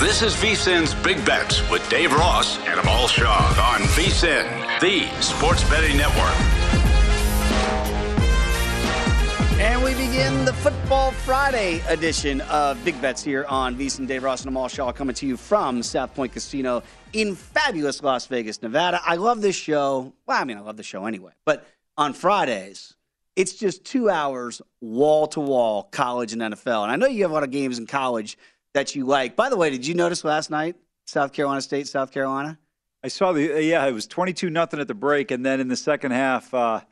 [0.00, 3.36] This is VSIN's Big Bets with Dave Ross and Amal Shaw
[3.74, 6.34] on VSIN, the sports betting network.
[9.60, 14.06] And we begin the Football Friday edition of Big Bets here on VSIN.
[14.06, 18.24] Dave Ross and Amal Shaw coming to you from South Point Casino in fabulous Las
[18.24, 19.02] Vegas, Nevada.
[19.04, 20.14] I love this show.
[20.24, 21.32] Well, I mean, I love the show anyway.
[21.44, 21.66] But
[21.98, 22.94] on Fridays,
[23.36, 26.84] it's just two hours wall to wall college and NFL.
[26.84, 28.38] And I know you have a lot of games in college
[28.74, 29.36] that you like.
[29.36, 30.76] By the way, did you notice last night,
[31.06, 32.58] South Carolina State, South Carolina?
[33.02, 35.68] I saw the yeah, it was twenty two nothing at the break, and then in
[35.68, 36.82] the second half, uh,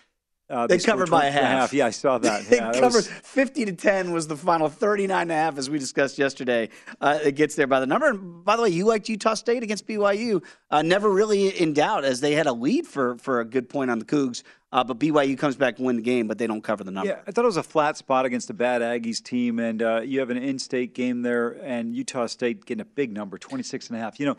[0.51, 1.43] uh, they, they covered by a half.
[1.43, 1.73] half.
[1.75, 2.45] Yeah, I saw that.
[2.49, 3.09] they yeah, covered was...
[3.09, 6.71] fifty to ten was the final, 39 and a half as we discussed yesterday.
[7.01, 8.09] Uh, it gets there by the number.
[8.09, 10.43] And by the way, you liked Utah State against BYU.
[10.71, 13.91] Uh, never really in doubt as they had a lead for for a good point
[13.91, 14.43] on the Cougs.
[14.71, 17.09] Uh, but BYU comes back to win the game, but they don't cover the number.
[17.09, 20.03] Yeah, I thought it was a flat spot against a bad Aggies team, and uh,
[20.05, 23.97] you have an in-state game there, and Utah State getting a big number, 26 and
[23.97, 24.21] a half.
[24.21, 24.37] You know,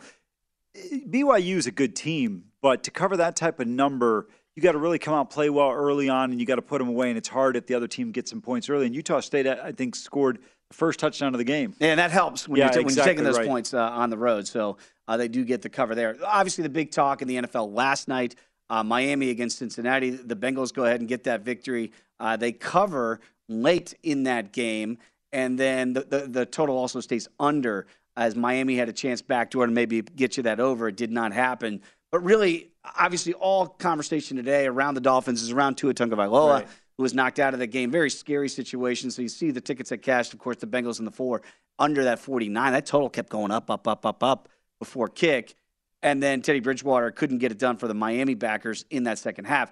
[0.76, 4.28] BYU is a good team, but to cover that type of number,
[4.60, 6.78] you got to really come out play well early on, and you got to put
[6.78, 8.86] them away, and it's hard if the other team gets some points early.
[8.86, 10.38] And Utah State, I think, scored
[10.68, 11.74] the first touchdown of the game.
[11.78, 13.48] Yeah, and that helps when, yeah, you're, t- exactly when you're taking those right.
[13.48, 14.46] points uh, on the road.
[14.46, 14.76] So
[15.08, 16.16] uh, they do get the cover there.
[16.24, 18.34] Obviously, the big talk in the NFL last night–
[18.70, 20.10] uh, Miami against Cincinnati.
[20.10, 21.92] The Bengals go ahead and get that victory.
[22.18, 24.96] Uh, they cover late in that game,
[25.32, 29.66] and then the, the, the, total also stays under as Miami had a chance backdoor
[29.66, 30.88] to maybe get you that over.
[30.88, 31.82] It did not happen.
[32.12, 36.68] But really, obviously, all conversation today around the Dolphins is around Tua Tagovailoa, right.
[36.96, 37.90] who was knocked out of the game.
[37.90, 39.10] Very scary situation.
[39.10, 41.42] So you see the tickets that cashed, of course, the Bengals in the four
[41.78, 42.72] under that 49.
[42.72, 44.48] That total kept going up, up, up, up, up
[44.78, 45.54] before kick.
[46.02, 49.46] And then Teddy Bridgewater couldn't get it done for the Miami backers in that second
[49.46, 49.70] half.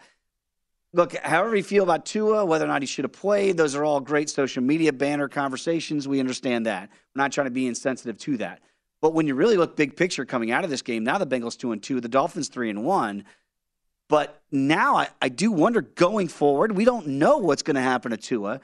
[0.94, 3.84] Look, however you feel about Tua, whether or not he should have played, those are
[3.84, 6.08] all great social media banner conversations.
[6.08, 6.88] We understand that.
[7.14, 8.60] We're not trying to be insensitive to that.
[9.00, 11.56] But when you really look big picture coming out of this game, now the Bengals
[11.56, 13.24] two and two, the Dolphins three and one.
[14.08, 18.10] But now I, I do wonder going forward, we don't know what's going to happen
[18.10, 18.60] to Tua.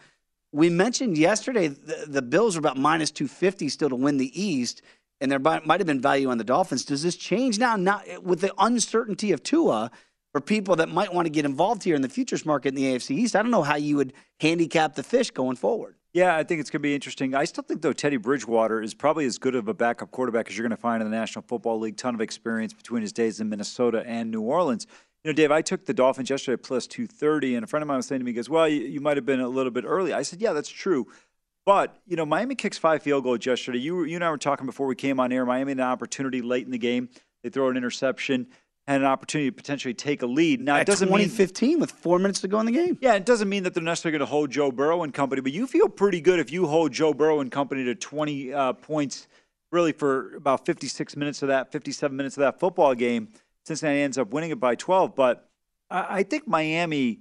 [0.52, 4.82] We mentioned yesterday the, the Bills are about minus 250 still to win the East
[5.20, 6.84] and there might, have been value on the Dolphins.
[6.84, 9.90] Does this change now, not with the uncertainty of Tua
[10.32, 12.84] for people that might want to get involved here in the futures market in the
[12.84, 13.36] AFC East?
[13.36, 15.94] I don't know how you would handicap the fish going forward.
[16.14, 17.34] Yeah, I think it's going to be interesting.
[17.34, 20.56] I still think, though, Teddy Bridgewater is probably as good of a backup quarterback as
[20.56, 21.96] you're going to find in the National Football League.
[21.96, 24.86] Ton of experience between his days in Minnesota and New Orleans.
[25.24, 27.96] You know, Dave, I took the Dolphins yesterday plus 230, and a friend of mine
[27.96, 29.84] was saying to me, he goes, Well, you, you might have been a little bit
[29.84, 30.12] early.
[30.12, 31.08] I said, Yeah, that's true.
[31.66, 33.78] But you know, Miami kicks five field goals yesterday.
[33.78, 35.44] You you and I were talking before we came on air.
[35.44, 37.08] Miami had an opportunity late in the game.
[37.42, 38.46] They throw an interception.
[38.86, 40.60] Had an opportunity to potentially take a lead.
[40.60, 42.98] Now, it doesn't 2015 mean, with four minutes to go in the game.
[43.00, 45.52] Yeah, it doesn't mean that they're necessarily going to hold Joe Burrow and company, but
[45.52, 49.26] you feel pretty good if you hold Joe Burrow and company to 20 uh, points
[49.70, 53.28] really for about 56 minutes of that, 57 minutes of that football game.
[53.64, 55.14] Cincinnati ends up winning it by 12.
[55.14, 55.48] But
[55.90, 57.20] I, I think Miami,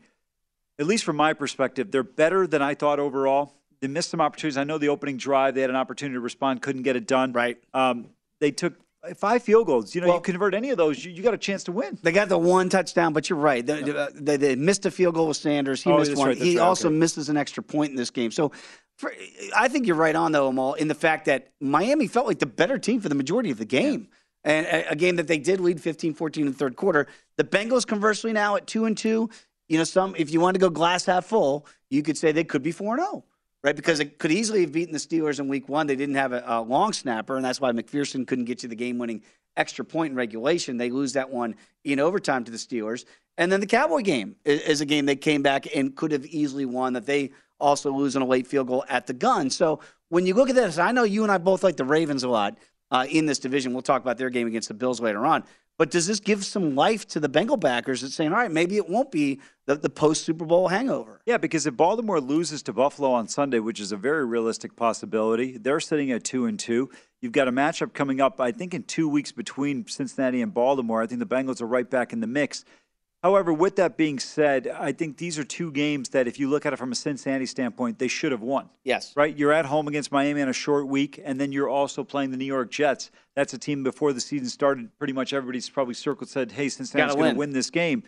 [0.78, 3.56] at least from my perspective, they're better than I thought overall.
[3.80, 4.58] They missed some opportunities.
[4.58, 7.34] I know the opening drive, they had an opportunity to respond, couldn't get it done.
[7.34, 7.58] Right.
[7.74, 8.76] Um, they took
[9.16, 9.94] five field goals.
[9.94, 11.98] You know, Well- you convert any of those, you, you got a chance to win.
[12.02, 13.66] They got the one touchdown, but you're right.
[13.66, 15.84] They, uh, they, they missed a field goal with Sanders.
[15.84, 16.30] He Oh, missed one.
[16.30, 16.98] right, he right, also okay.
[16.98, 18.32] misses an extra point in this game.
[18.32, 18.52] So
[18.98, 19.14] for,
[19.56, 22.46] I think you're right on, though, Amal, in the fact that Miami felt like the
[22.46, 24.08] better team for the majority of the game.
[24.46, 27.08] And a, game that they did lead 15 14 in the third quarter.
[27.38, 29.30] The Bengals, conversely, now at 2 and 2,
[29.70, 32.44] you know, some if you want to go glass half full, you could say they
[32.44, 33.24] could be 4 and 0.
[33.64, 35.88] Right, because it could easily have beaten the Steelers in Week One.
[35.88, 38.76] They didn't have a, a long snapper, and that's why McPherson couldn't get you the
[38.76, 39.24] game-winning
[39.56, 40.76] extra point in regulation.
[40.76, 41.56] They lose that one
[41.86, 43.06] in overtime to the Steelers,
[43.38, 46.26] and then the Cowboy game i- is a game they came back and could have
[46.26, 46.92] easily won.
[46.92, 49.50] That they also lose on a late field goal at the gun.
[49.50, 49.80] So
[50.10, 52.30] when you look at this, I know you and I both like the Ravens a
[52.30, 52.58] lot
[52.92, 53.72] uh, in this division.
[53.72, 55.46] We'll talk about their game against the Bills later on.
[55.78, 58.78] But does this give some life to the Bengal backers that's saying, all right, maybe
[58.78, 61.20] it won't be the, the post Super Bowl hangover?
[61.26, 65.58] Yeah, because if Baltimore loses to Buffalo on Sunday, which is a very realistic possibility,
[65.58, 66.92] they're sitting at two and two.
[67.22, 71.02] You've got a matchup coming up, I think, in two weeks between Cincinnati and Baltimore.
[71.02, 72.66] I think the Bengals are right back in the mix.
[73.24, 76.66] However, with that being said, I think these are two games that, if you look
[76.66, 78.70] at it from a Cincinnati standpoint, they should have won.
[78.84, 79.14] Yes.
[79.16, 79.36] Right?
[79.36, 82.38] You're at home against Miami on a short week, and then you're also playing the
[82.38, 83.12] New York Jets.
[83.34, 84.90] That's a team before the season started.
[85.00, 87.38] Pretty much everybody's probably circled said, "Hey, Cincinnati's going to win.
[87.38, 88.04] win this game."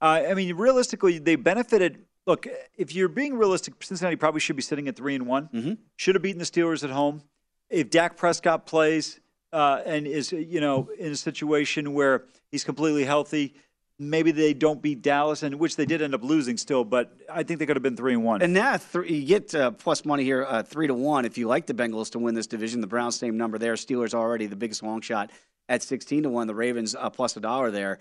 [0.00, 2.04] Uh, I mean, realistically, they benefited.
[2.24, 5.48] Look, if you're being realistic, Cincinnati probably should be sitting at three and one.
[5.52, 5.72] Mm-hmm.
[5.96, 7.22] Should have beaten the Steelers at home.
[7.68, 9.18] If Dak Prescott plays
[9.52, 13.54] uh, and is you know in a situation where he's completely healthy,
[13.98, 16.84] maybe they don't beat Dallas, and which they did end up losing still.
[16.84, 18.42] But I think they could have been three and one.
[18.42, 21.24] And now three, you get uh, plus money here, uh, three to one.
[21.24, 23.74] If you like the Bengals to win this division, the Browns same number there.
[23.74, 25.30] Steelers already the biggest long shot
[25.68, 26.46] at sixteen to one.
[26.46, 27.98] The Ravens uh, plus a dollar there.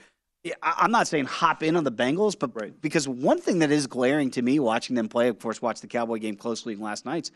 [0.64, 2.82] I'm not saying hop in on the Bengals, but Right.
[2.82, 5.88] because one thing that is glaring to me watching them play, of course, watch the
[5.88, 7.30] Cowboy game closely last night's,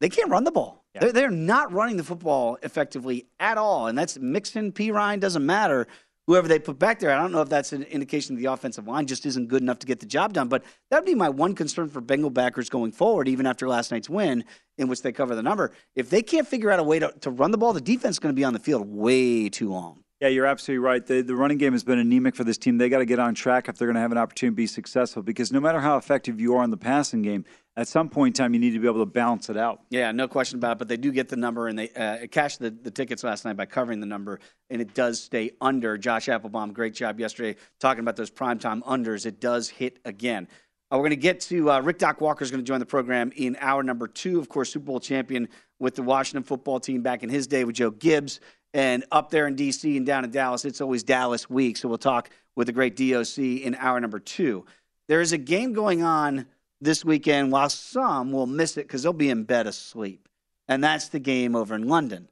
[0.00, 0.82] they can't run the ball.
[0.94, 1.00] Yeah.
[1.02, 5.88] They're, they're not running the football effectively at all, and that's Mixon, Perine doesn't matter.
[6.28, 9.06] Whoever they put back there, I don't know if that's an indication the offensive line
[9.06, 10.48] just isn't good enough to get the job done.
[10.48, 13.90] But that would be my one concern for Bengal backers going forward, even after last
[13.90, 14.44] night's win,
[14.76, 15.72] in which they cover the number.
[15.96, 18.18] If they can't figure out a way to, to run the ball, the defense is
[18.18, 20.04] going to be on the field way too long.
[20.20, 21.06] Yeah, you're absolutely right.
[21.06, 22.76] The, the running game has been anemic for this team.
[22.76, 24.66] They got to get on track if they're going to have an opportunity to be
[24.66, 27.46] successful because no matter how effective you are in the passing game,
[27.78, 29.82] at some point in time, you need to be able to balance it out.
[29.88, 30.78] Yeah, no question about it.
[30.78, 33.56] But they do get the number, and they uh, cashed the, the tickets last night
[33.56, 35.96] by covering the number, and it does stay under.
[35.96, 39.26] Josh Applebaum, great job yesterday talking about those primetime unders.
[39.26, 40.48] It does hit again.
[40.90, 42.86] Uh, we're going to get to uh, Rick Doc Walker is going to join the
[42.86, 44.40] program in hour number two.
[44.40, 45.48] Of course, Super Bowl champion
[45.78, 48.40] with the Washington football team back in his day with Joe Gibbs.
[48.74, 49.96] And up there in D.C.
[49.96, 51.76] and down in Dallas, it's always Dallas week.
[51.76, 54.64] So we'll talk with the great DOC in hour number two.
[55.06, 56.46] There is a game going on
[56.80, 60.28] this weekend while some will miss it because they'll be in bed asleep.
[60.68, 62.28] And that's the game over in London.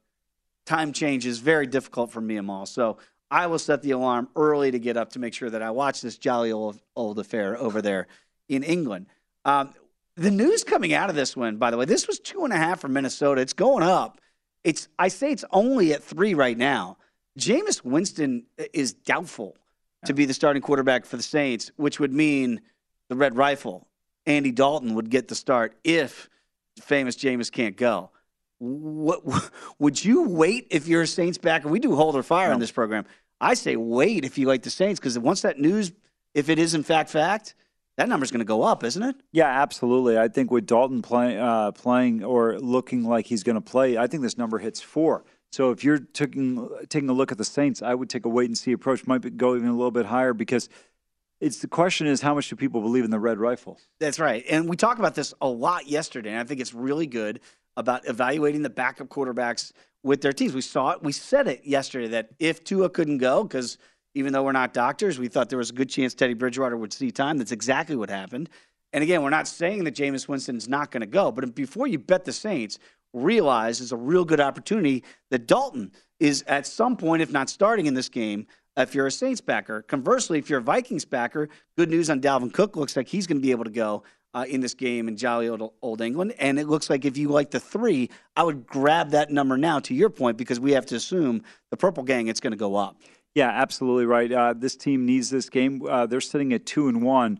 [0.65, 2.65] Time change is very difficult for me and all.
[2.65, 2.97] So
[3.29, 6.01] I will set the alarm early to get up to make sure that I watch
[6.01, 8.07] this jolly old, old affair over there
[8.47, 9.07] in England.
[9.43, 9.73] Um,
[10.15, 12.57] the news coming out of this one, by the way, this was two and a
[12.57, 13.41] half for Minnesota.
[13.41, 14.19] It's going up.
[14.63, 16.97] It's I say it's only at three right now.
[17.37, 19.55] Jameis Winston is doubtful
[20.05, 22.61] to be the starting quarterback for the Saints, which would mean
[23.09, 23.87] the Red Rifle,
[24.27, 26.29] Andy Dalton, would get the start if
[26.81, 28.11] famous Jameis can't go.
[28.59, 29.23] What
[29.79, 31.69] would you wait if you're a Saints backer?
[31.69, 33.05] We do hold or fire on this program.
[33.39, 35.91] I say wait if you like the Saints because once that news,
[36.33, 37.55] if it is in fact fact,
[37.97, 39.15] that number's going to go up, isn't it?
[39.31, 40.19] Yeah, absolutely.
[40.19, 44.05] I think with Dalton play, uh, playing or looking like he's going to play, I
[44.05, 45.23] think this number hits four.
[45.51, 48.49] So if you're taking taking a look at the Saints, I would take a wait
[48.49, 49.07] and see approach.
[49.07, 50.69] Might be, go even a little bit higher because
[51.39, 53.79] it's the question is how much do people believe in the Red Rifle?
[53.99, 54.43] That's right.
[54.49, 56.31] And we talked about this a lot yesterday.
[56.31, 57.39] And I think it's really good
[57.75, 59.71] about evaluating the backup quarterbacks
[60.03, 60.53] with their teams.
[60.53, 61.03] We saw it.
[61.03, 63.77] We said it yesterday that if Tua couldn't go, because
[64.15, 66.91] even though we're not doctors, we thought there was a good chance Teddy Bridgewater would
[66.91, 67.37] see time.
[67.37, 68.49] That's exactly what happened.
[68.93, 71.99] And again, we're not saying that Jameis Winston's not going to go, but before you
[71.99, 72.79] bet the Saints,
[73.13, 77.85] realize it's a real good opportunity that Dalton is at some point, if not starting
[77.85, 79.81] in this game, if you're a Saints backer.
[79.83, 82.75] Conversely, if you're a Vikings backer, good news on Dalvin Cook.
[82.75, 84.03] Looks like he's going to be able to go
[84.33, 86.33] uh, in this game in jolly old, old England.
[86.39, 89.79] And it looks like if you like the three, I would grab that number now,
[89.79, 91.41] to your point, because we have to assume
[91.71, 92.97] the Purple Gang, it's going to go up.
[93.35, 94.31] Yeah, absolutely right.
[94.31, 95.81] Uh, this team needs this game.
[95.87, 97.39] Uh, they're sitting at two and one.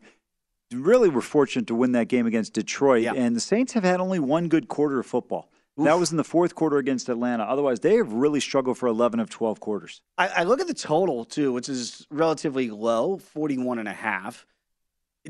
[0.73, 3.13] Really, we're fortunate to win that game against Detroit, Yeah.
[3.13, 5.49] and the Saints have had only one good quarter of football.
[5.85, 7.43] That was in the fourth quarter against Atlanta.
[7.43, 10.01] Otherwise, they have really struggled for 11 of 12 quarters.
[10.17, 14.45] I, I look at the total too, which is relatively low, 41 and a half.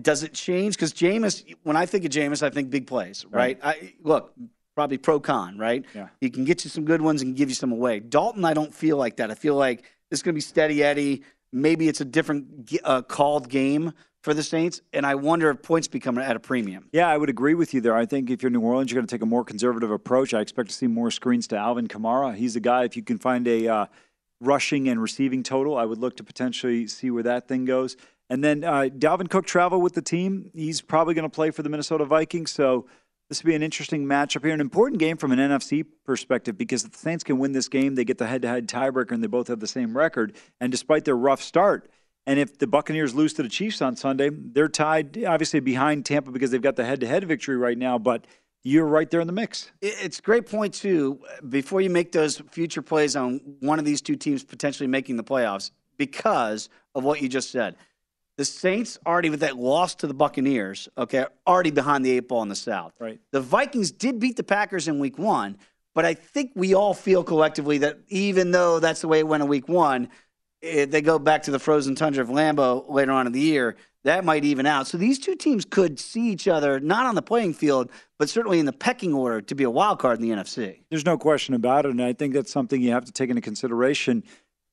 [0.02, 0.76] Does it change?
[0.76, 3.60] Because Jameis, when I think of Jameis, I think big plays, right?
[3.64, 4.34] I, look,
[4.76, 5.84] probably pro con, right?
[5.96, 6.10] Yeah.
[6.22, 8.00] He can get you some good ones and give you some away.
[8.00, 9.32] Dalton, I don't feel like that.
[9.32, 11.24] I feel like this is going to be steady Eddie.
[11.62, 15.88] Maybe it's a different uh, called game for the Saints, and I wonder if points
[15.88, 16.90] become at a premium.
[16.92, 17.96] Yeah, I would agree with you there.
[17.96, 20.34] I think if you're New Orleans, you're going to take a more conservative approach.
[20.34, 22.36] I expect to see more screens to Alvin Kamara.
[22.36, 23.86] He's a guy, if you can find a uh,
[24.42, 27.96] rushing and receiving total, I would look to potentially see where that thing goes.
[28.30, 30.52] And then uh, Dalvin Cook travel with the team.
[30.54, 32.52] He's probably going to play for the Minnesota Vikings.
[32.52, 32.86] So
[33.30, 36.86] this would be an interesting matchup here, an important game from an NFC perspective because
[36.86, 39.48] if the Saints can win this game, they get the head-to-head tiebreaker, and they both
[39.50, 40.36] have the same record.
[40.62, 41.90] And despite their rough start,
[42.26, 46.32] and if the Buccaneers lose to the Chiefs on Sunday, they're tied obviously behind Tampa
[46.32, 47.98] because they've got the head-to-head victory right now.
[47.98, 48.26] But
[48.64, 49.72] you're right there in the mix.
[49.82, 51.22] It's a great point too.
[51.48, 55.24] Before you make those future plays on one of these two teams potentially making the
[55.24, 57.76] playoffs, because of what you just said,
[58.38, 62.44] the Saints already with that loss to the Buccaneers, okay, already behind the eight ball
[62.44, 62.94] in the South.
[63.00, 63.20] Right.
[63.32, 65.58] The Vikings did beat the Packers in Week One,
[65.96, 69.42] but I think we all feel collectively that even though that's the way it went
[69.42, 70.10] in Week One,
[70.62, 73.76] eh, they go back to the frozen tundra of Lambeau later on in the year.
[74.04, 74.88] That might even out.
[74.88, 77.90] So these two teams could see each other not on the playing field,
[78.20, 80.84] but certainly in the pecking order to be a wild card in the NFC.
[80.90, 83.42] There's no question about it, and I think that's something you have to take into
[83.42, 84.24] consideration.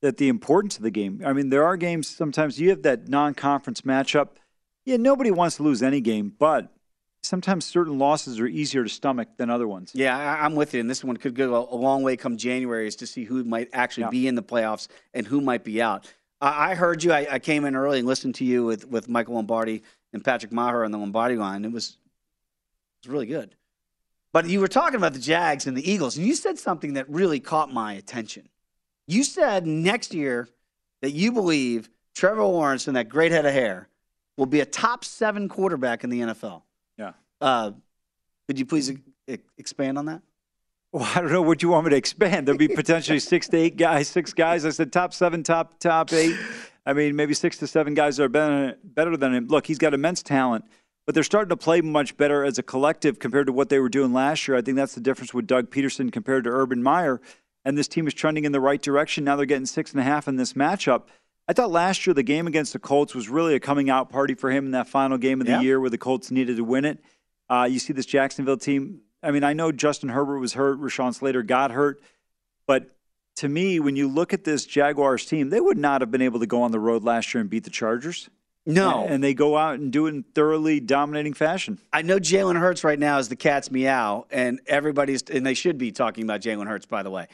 [0.04, 1.23] That the importance of the game.
[1.25, 4.28] I mean, there are games sometimes you have that non-conference matchup.
[4.84, 6.70] Yeah, nobody wants to lose any game, but
[7.23, 9.92] sometimes certain losses are easier to stomach than other ones.
[9.94, 10.80] Yeah, I'm with you.
[10.80, 13.70] And this one could go a, long way come January is to see who might
[13.73, 14.11] actually Yeah.
[14.11, 16.12] be in the playoffs and who might be out.
[16.38, 17.11] I, heard you.
[17.11, 19.82] I, I came in early and listened to you with, with Michael Lombardi
[20.12, 21.64] and Patrick Meagher on the Lombardi line.
[21.64, 21.96] It was
[23.02, 23.54] it was really good.
[24.34, 27.08] But you were talking about the Jags and the Eagles, and you said something that
[27.08, 28.50] really caught my attention.
[29.06, 30.49] You said next year
[31.02, 33.88] that you believe Trevor Lawrence and that great head of hair
[34.37, 36.62] will be a top seven quarterback in the NFL.
[36.99, 37.12] Yeah.
[37.40, 37.73] Uh,
[38.46, 40.23] could you please e- expand on that?
[40.92, 42.46] Well, I don't know what you want me to expand.
[42.46, 44.64] There'll be potentially six to eight guys, six guys.
[44.64, 46.37] I said top seven, top top eight.
[46.87, 49.46] I mean, maybe six to seven guys are better, better than him.
[49.49, 50.64] Look, he's got immense talent,
[51.04, 53.88] but they're starting to play much better as a collective compared to what they were
[53.88, 54.56] doing last year.
[54.56, 57.20] I think that's the difference with Doug Pederson compared to Urban Meyer.
[57.64, 59.25] And this team is trending in the right direction.
[59.25, 61.04] Now they're getting six and a half in this matchup.
[61.49, 64.35] I thought last year the game against the Colts was really a coming out party
[64.35, 65.61] for him in that final game of the Yeah.
[65.62, 66.99] year where the Colts needed to win it.
[67.49, 69.00] Uh, you see this Jacksonville team.
[69.23, 72.00] I mean, I know Justin Herbert was hurt, Rashawn Slater got hurt,
[72.66, 72.90] but
[73.37, 76.40] to me, when you look at this Jaguars team, they would not have been able
[76.40, 78.28] to go on the road last year and beat the Chargers.
[78.66, 79.04] No.
[79.06, 81.78] And they go out and do it in thoroughly dominating fashion.
[81.92, 85.76] I know Jalen Hurts right now is the cat's meow, and everybody's and they should
[85.76, 87.26] be talking about Jalen Hurts, by the way.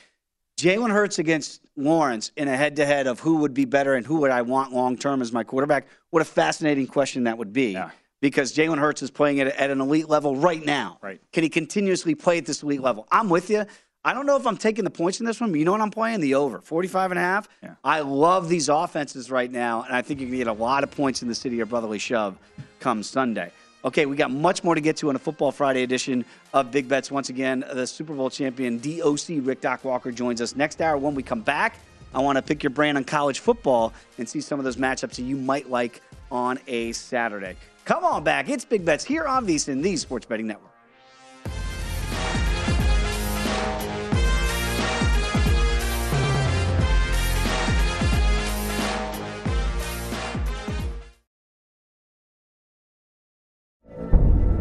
[0.60, 4.04] Jalen Hurts against Lawrence in a head to head of who would be better and
[4.04, 5.86] who would I want long term as my quarterback.
[6.10, 7.72] What a fascinating question that would be.
[7.72, 7.90] Yeah.
[8.20, 10.98] Because Jalen Hurts is playing at, at an elite level right now.
[11.00, 11.20] Right.
[11.32, 13.08] Can he continuously play at this elite level?
[13.10, 13.64] I'm with you.
[14.04, 15.80] I don't know if I'm taking the points in this one, but you know what
[15.80, 16.20] I'm playing?
[16.20, 17.48] The over, 45 and a half.
[17.62, 17.74] Yeah.
[17.82, 20.90] I love these offenses right now, and I think you can get a lot of
[20.90, 22.38] points in the city of brotherly shove
[22.78, 23.52] come Sunday.
[23.82, 26.86] Okay, we got much more to get to on a Football Friday edition of Big
[26.86, 27.10] Bets.
[27.10, 30.98] Once again, the Super Bowl champion DOC Rick Doc Walker joins us next hour.
[30.98, 31.76] When we come back,
[32.12, 35.16] I want to pick your brain on college football and see some of those matchups
[35.16, 37.56] that you might like on a Saturday.
[37.86, 38.50] Come on back.
[38.50, 40.69] It's Big Bets here on VSIN, the Sports Betting Network.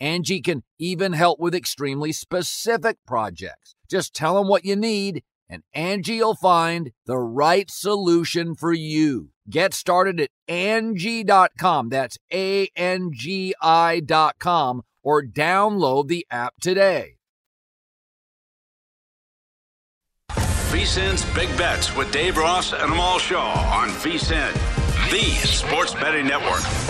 [0.00, 3.74] Angie can even help with extremely specific projects.
[3.88, 9.30] Just tell them what you need and Angie will find the right solution for you.
[9.50, 11.88] Get started at Angie.com.
[11.88, 17.16] That's A-N-G-I dot com or download the app today.
[20.70, 24.52] VSIN's Big Bets with Dave Ross and Amal Shaw on VSIN,
[25.10, 26.89] the sports betting network.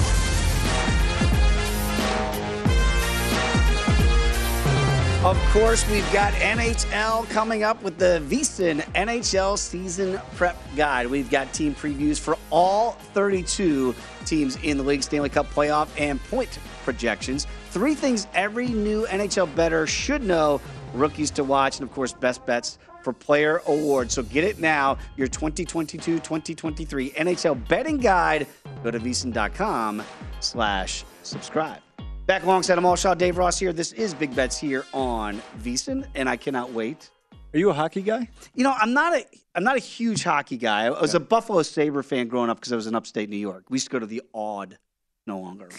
[5.22, 11.08] Of course, we've got NHL coming up with the VSIN NHL season prep guide.
[11.08, 16.24] We've got team previews for all 32 teams in the league, Stanley Cup playoff, and
[16.24, 17.46] point projections.
[17.68, 20.58] Three things every new NHL better should know,
[20.94, 24.14] rookies to watch, and of course, best bets for player awards.
[24.14, 28.46] So get it now, your 2022-2023 NHL betting guide.
[28.82, 30.02] Go to VSIN.com
[30.40, 31.82] slash subscribe.
[32.30, 33.72] Back alongside Amal Shaw, Dave Ross here.
[33.72, 37.10] This is Big Bets here on VSIN, and I cannot wait.
[37.52, 38.28] Are you a hockey guy?
[38.54, 40.84] You know, I'm not a I'm not a huge hockey guy.
[40.84, 41.16] I was yeah.
[41.16, 43.64] a Buffalo Sabre fan growing up because I was in upstate New York.
[43.68, 44.78] We used to go to the Aud,
[45.26, 45.70] no longer.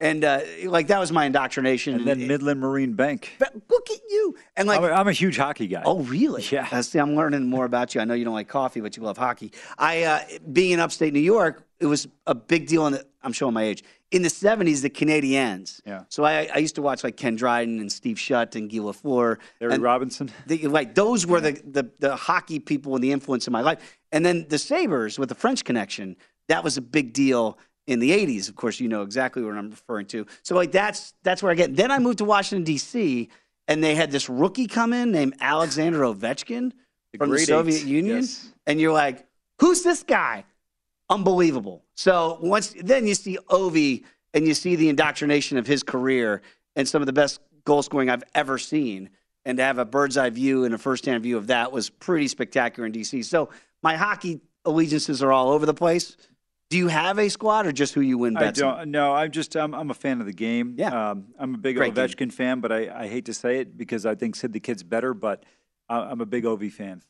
[0.00, 1.94] And uh, like that was my indoctrination.
[1.94, 3.34] And then Midland Marine Bank.
[3.38, 4.36] But look at you.
[4.56, 5.82] And like I'm a, I'm a huge hockey guy.
[5.84, 6.42] Oh, really?
[6.50, 6.68] Yeah.
[6.72, 8.00] Uh, see, I'm learning more about you.
[8.00, 9.52] I know you don't like coffee, but you love hockey.
[9.76, 10.20] I uh,
[10.50, 12.86] being in upstate New York, it was a big deal.
[12.86, 13.84] In the, I'm showing my age.
[14.10, 15.80] In the 70s, the Canadiens.
[15.86, 16.02] Yeah.
[16.08, 19.38] So I, I used to watch like Ken Dryden and Steve Shutt and Guy Lafleur.
[19.60, 20.30] Larry and Robinson.
[20.46, 21.52] The, like those were yeah.
[21.52, 23.98] the, the the hockey people and the influence in my life.
[24.10, 26.16] And then the Sabres with the French connection.
[26.48, 28.48] That was a big deal in the 80s.
[28.48, 30.26] Of course, you know exactly what I'm referring to.
[30.42, 31.76] So like that's that's where I get.
[31.76, 33.28] Then I moved to Washington D.C.
[33.68, 36.72] and they had this rookie come in named Alexander Ovechkin
[37.12, 37.86] the from the Soviet eight.
[37.86, 38.48] Union, yes.
[38.66, 39.26] and you're like,
[39.58, 40.44] who's this guy?
[41.08, 41.84] Unbelievable.
[42.00, 46.40] So once then you see Ovi and you see the indoctrination of his career
[46.74, 49.10] and some of the best goal scoring I've ever seen.
[49.44, 51.90] And to have a bird's eye view and a first hand view of that was
[51.90, 53.22] pretty spectacular in DC.
[53.26, 53.50] So
[53.82, 56.16] my hockey allegiances are all over the place.
[56.70, 58.62] Do you have a squad or just who you win bets?
[58.62, 58.92] I don't.
[58.92, 60.76] No, I'm just I'm, I'm a fan of the game.
[60.78, 62.30] Yeah, um, I'm a big Great Ovechkin game.
[62.30, 65.12] fan, but I, I hate to say it because I think Sid the Kid's better,
[65.12, 65.44] but
[65.90, 67.02] I'm a big Ovi fan.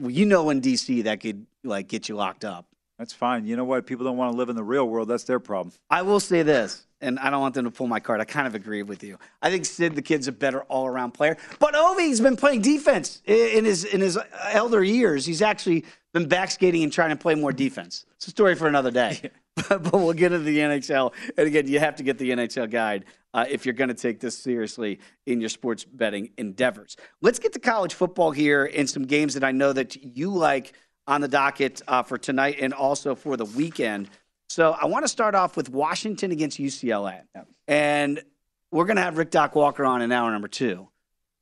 [0.00, 2.66] Well, you know, in DC, that could like get you locked up.
[3.00, 3.46] That's fine.
[3.46, 3.86] You know what?
[3.86, 5.08] People don't want to live in the real world.
[5.08, 5.72] That's their problem.
[5.88, 8.20] I will say this, and I don't want them to pull my card.
[8.20, 9.16] I kind of agree with you.
[9.40, 13.64] I think Sid the Kid's a better all-around player, but Ovi's been playing defense in
[13.64, 14.18] his in his
[14.50, 15.24] elder years.
[15.24, 18.04] He's actually been back skating and trying to play more defense.
[18.16, 19.30] It's a story for another day.
[19.68, 21.12] but we'll get into the NHL.
[21.36, 24.20] And again, you have to get the NHL guide uh, if you're going to take
[24.20, 26.96] this seriously in your sports betting endeavors.
[27.20, 30.72] Let's get to college football here and some games that I know that you like
[31.06, 34.08] on the docket uh, for tonight and also for the weekend.
[34.48, 37.22] So I want to start off with Washington against UCLA.
[37.68, 38.22] And
[38.70, 40.88] we're going to have Rick Doc Walker on in hour number two,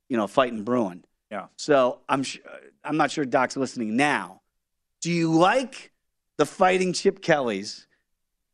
[0.09, 1.05] you know, fighting Bruin.
[1.31, 1.47] Yeah.
[1.57, 2.39] So I'm, sh-
[2.85, 4.41] I'm not sure Doc's listening now.
[5.01, 5.93] Do you like
[6.37, 7.87] the fighting Chip Kellys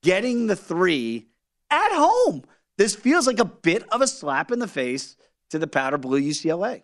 [0.03, 1.27] getting the three
[1.71, 2.45] at home?
[2.77, 5.17] This feels like a bit of a slap in the face
[5.51, 6.83] to the powder blue UCLA.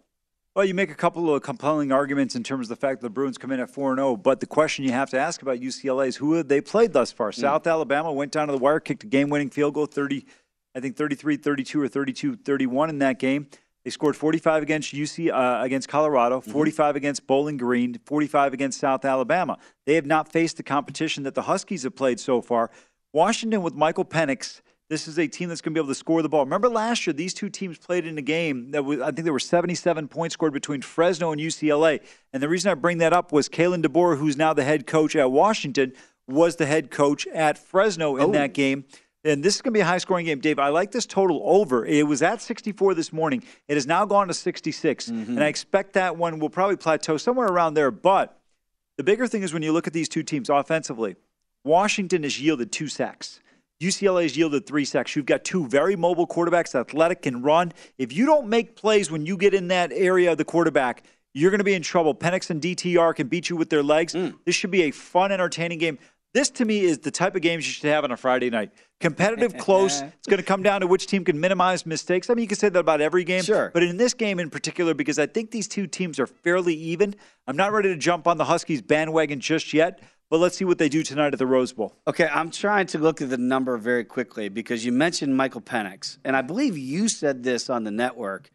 [0.57, 3.11] Well, you make a couple of compelling arguments in terms of the fact that the
[3.11, 6.09] Bruins come in at 4 0, but the question you have to ask about UCLA
[6.09, 7.31] is who have they played thus far?
[7.31, 7.35] Mm.
[7.37, 10.27] South Alabama went down to the wire, kicked a game winning field goal, 30,
[10.75, 13.47] I think 33 32 or 32 31 in that game.
[13.85, 16.51] They scored 45 against UC uh, against Colorado, mm-hmm.
[16.51, 16.97] 45 mm-hmm.
[16.97, 19.57] against Bowling Green, 45 against South Alabama.
[19.87, 22.73] They have not faced the competition that the Huskies have played so far.
[23.13, 26.21] Washington with Michael Penix this is a team that's going to be able to score
[26.21, 26.45] the ball.
[26.45, 29.33] Remember last year, these two teams played in a game that was, I think there
[29.33, 32.01] were 77 points scored between Fresno and UCLA.
[32.33, 35.15] And the reason I bring that up was Kalen DeBoer, who's now the head coach
[35.15, 35.93] at Washington,
[36.27, 38.33] was the head coach at Fresno in oh.
[38.33, 38.85] that game.
[39.23, 40.41] And this is going to be a high scoring game.
[40.41, 41.87] Dave, I like this total over.
[41.87, 43.45] It was at 64 this morning.
[43.69, 45.09] It has now gone to 66.
[45.09, 45.33] Mm-hmm.
[45.33, 47.93] And I expect that one will probably plateau somewhere around there.
[47.93, 48.37] But
[48.97, 51.15] the bigger thing is when you look at these two teams offensively,
[51.63, 53.41] Washington has yielded two sacks.
[53.81, 55.17] UCLA has yielded three sacks.
[55.17, 57.73] You've got two very mobile quarterbacks, athletic, can run.
[57.97, 61.51] If you don't make plays when you get in that area of the quarterback, you're
[61.51, 62.15] going to be in trouble.
[62.15, 64.15] Penix and DTR can beat you with their legs.
[64.15, 64.37] Mm.
[64.45, 65.99] This should be a fun, entertaining game.
[66.33, 68.71] This, to me, is the type of games you should have on a Friday night.
[69.01, 70.03] Competitive, close.
[70.03, 72.31] it's going to come down to which team can minimize mistakes.
[72.31, 73.43] I mean, you can say that about every game.
[73.43, 73.71] Sure.
[73.73, 77.17] But in this game in particular, because I think these two teams are fairly even,
[77.49, 80.01] I'm not ready to jump on the Huskies bandwagon just yet.
[80.31, 81.97] But let's see what they do tonight at the Rose Bowl.
[82.07, 86.19] Okay, I'm trying to look at the number very quickly because you mentioned Michael Penix,
[86.25, 88.51] and I believe you said this on the network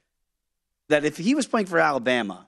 [0.87, 2.47] that if he was playing for Alabama,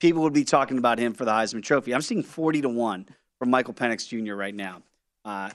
[0.00, 1.94] people would be talking about him for the Heisman Trophy.
[1.94, 3.06] I'm seeing 40 to one
[3.38, 4.34] for Michael Penix Jr.
[4.34, 4.82] right now.
[5.22, 5.50] Uh,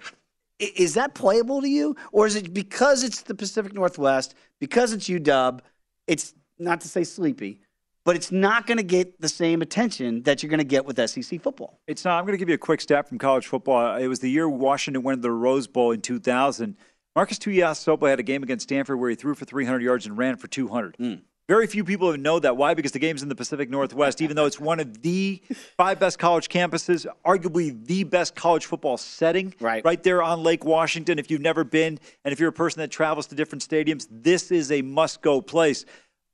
[0.59, 5.09] is that playable to you, or is it because it's the Pacific Northwest, because it's
[5.09, 5.59] UW?
[6.05, 7.61] It's not to say sleepy,
[8.07, 10.97] but it's not going to get the same attention that you're going to get with
[11.09, 11.81] SEC football.
[11.87, 12.17] It's not.
[12.17, 13.97] I'm going to give you a quick stat from college football.
[13.97, 16.77] It was the year Washington went to the Rose Bowl in 2000.
[17.17, 20.37] Marcus Tuiasosopo had a game against Stanford where he threw for 300 yards and ran
[20.37, 20.95] for 200.
[20.97, 21.21] Mm.
[21.49, 22.57] Very few people have know that.
[22.57, 22.73] Why?
[22.73, 25.41] Because the game's in the Pacific Northwest, even though it's one of the
[25.77, 29.53] five best college campuses, arguably the best college football setting.
[29.61, 29.83] Right.
[29.83, 31.19] Right there on Lake Washington.
[31.19, 34.51] If you've never been, and if you're a person that travels to different stadiums, this
[34.51, 35.85] is a must go place.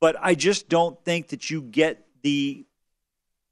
[0.03, 2.65] But I just don't think that you get the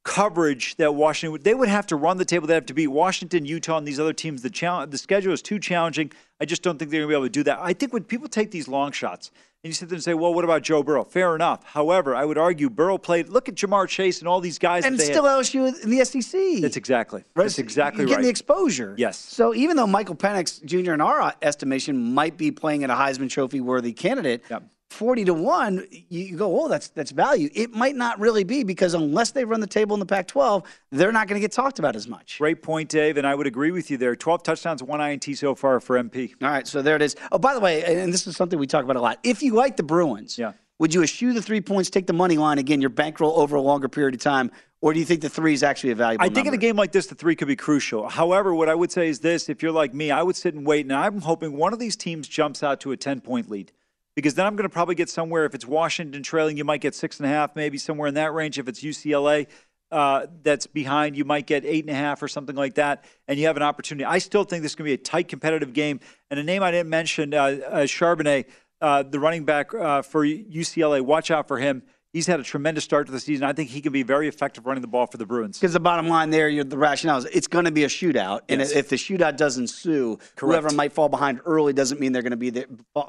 [0.04, 1.46] coverage that Washington would.
[1.46, 2.46] They would have to run the table.
[2.46, 4.42] They have to beat Washington, Utah, and these other teams.
[4.42, 6.12] The challenge, the schedule is too challenging.
[6.42, 7.60] I just don't think they're going to be able to do that.
[7.62, 9.32] I think when people take these long shots
[9.64, 11.64] and you sit there and say, "Well, what about Joe Burrow?" Fair enough.
[11.64, 13.30] However, I would argue Burrow played.
[13.30, 15.38] Look at Ja'Marr Chase and all these guys, and still had.
[15.38, 16.62] LSU in the SEC.
[16.62, 17.24] That's exactly.
[17.34, 17.44] Right?
[17.44, 18.24] That's exactly You're getting right.
[18.24, 18.94] the exposure.
[18.98, 19.18] Yes.
[19.18, 20.92] So even though Michael Penix Jr.
[20.92, 24.64] in our estimation might be playing at a Heisman Trophy worthy candidate, yep.
[24.92, 27.50] 40 to 1, you go, oh, that's that's value.
[27.54, 30.64] It might not really be because unless they run the table in the Pac 12,
[30.92, 32.38] they're not going to get talked about as much.
[32.40, 33.18] Great point, Dave.
[33.18, 34.16] And I would agree with you there.
[34.16, 36.34] 12 touchdowns, one INT so far for MP.
[36.42, 37.16] All right, so there it is.
[37.32, 39.20] Oh, by the way, and this is something we talk about a lot.
[39.24, 40.54] If you like the Bruins, yeah.
[40.80, 43.62] would you eschew the three points, take the money line again, your bankroll over a
[43.62, 44.52] longer period of time?
[44.82, 46.50] Or do you think the three is actually a valuable I think number?
[46.50, 48.10] in a game like this, the three could be crucial.
[48.10, 50.66] However, what I would say is this if you're like me, I would sit and
[50.66, 53.72] wait, and I'm hoping one of these teams jumps out to a 10 point lead
[54.16, 55.46] because then I'm going to probably get somewhere.
[55.46, 58.34] If it's Washington trailing, you might get six and a half, maybe somewhere in that
[58.34, 58.60] range.
[58.60, 59.48] If it's UCLA
[59.92, 63.40] uh, that's behind, you might get eight and a half or something like that, and
[63.40, 64.06] you have an opportunity.
[64.06, 66.00] I still think this is going to be a tight, competitive game.
[66.30, 68.46] And a name I didn't mention, uh, uh, Charbonnet,
[68.82, 71.02] uh, the running back uh, for UCLA.
[71.02, 71.84] Watch out for him.
[72.14, 73.46] He's had a tremendous start to the season.
[73.46, 75.58] I think he can be very effective running the ball for the Bruins.
[75.58, 78.60] Because the bottom line there, the rationale is it's going to be a shootout, and
[78.60, 78.72] yes.
[78.72, 82.38] if the shootout doesn't ensue, whoever might fall behind early doesn't mean they're going to
[82.38, 82.66] be there,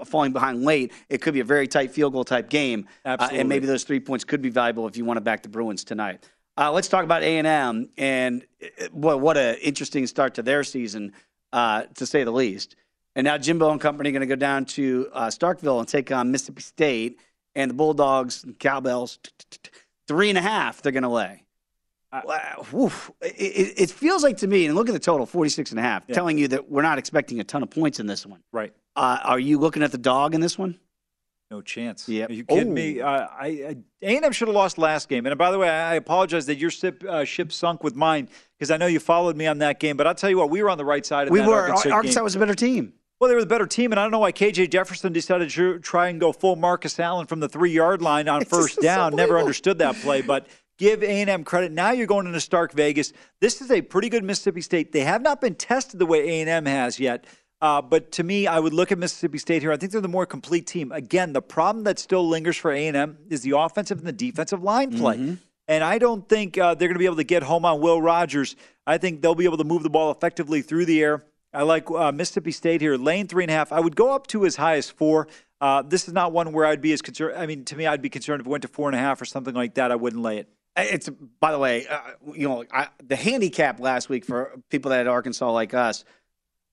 [0.06, 0.92] falling behind late.
[1.08, 3.98] It could be a very tight field goal type game, uh, and maybe those three
[3.98, 6.28] points could be valuable if you want to back the Bruins tonight.
[6.56, 8.46] Uh, let's talk about A and M, and
[8.92, 11.12] what what an interesting start to their season,
[11.52, 12.76] uh, to say the least.
[13.16, 16.12] And now Jimbo and company are going to go down to uh, Starkville and take
[16.12, 17.18] on Mississippi State
[17.54, 19.18] and the Bulldogs and Cowbells,
[20.06, 21.44] three and a half they're going to lay.
[22.12, 22.20] Uh,
[23.22, 26.04] it, it, feels like to me, and look at the total, 46 and a half,
[26.06, 26.14] yeah.
[26.14, 28.42] telling you that we're not expecting a ton of points in this one.
[28.52, 28.74] Right.
[28.94, 30.78] Uh, are you looking at the dog in this one?
[31.50, 32.08] No chance.
[32.08, 32.26] Yeah.
[32.26, 32.74] Are you kidding oh.
[32.74, 33.00] me?
[33.00, 35.26] Uh, I, I A&M should have lost last game.
[35.26, 38.70] And by the way, I apologize that your ship, uh, ship sunk with mine because
[38.70, 39.98] I know you followed me on that game.
[39.98, 41.68] But I'll tell you what, we were on the right side of we that were.
[41.68, 42.94] Arkansas, Arkansas was a better team.
[43.22, 45.78] Well, they were the better team, and I don't know why KJ Jefferson decided to
[45.78, 49.14] try and go full Marcus Allen from the three yard line on first down.
[49.14, 51.70] Never understood that play, but give A&M credit.
[51.70, 53.12] Now you're going into Stark Vegas.
[53.38, 54.90] This is a pretty good Mississippi State.
[54.90, 57.24] They have not been tested the way A&M has yet.
[57.60, 59.70] Uh, but to me, I would look at Mississippi State here.
[59.70, 60.90] I think they're the more complete team.
[60.90, 64.98] Again, the problem that still lingers for A&M is the offensive and the defensive line
[64.98, 65.18] play.
[65.18, 65.34] Mm-hmm.
[65.68, 68.02] And I don't think uh, they're going to be able to get home on Will
[68.02, 68.56] Rogers.
[68.84, 71.24] I think they'll be able to move the ball effectively through the air.
[71.54, 73.72] I like uh, Mississippi State here, lane three and a half.
[73.72, 75.28] I would go up to as high as four.
[75.60, 77.36] Uh, this is not one where I'd be as concerned.
[77.36, 79.20] I mean, to me, I'd be concerned if it went to four and a half
[79.20, 79.92] or something like that.
[79.92, 80.48] I wouldn't lay it.
[80.76, 81.08] It's
[81.40, 82.00] by the way, uh,
[82.32, 86.04] you know, I, the handicap last week for people that had Arkansas like us,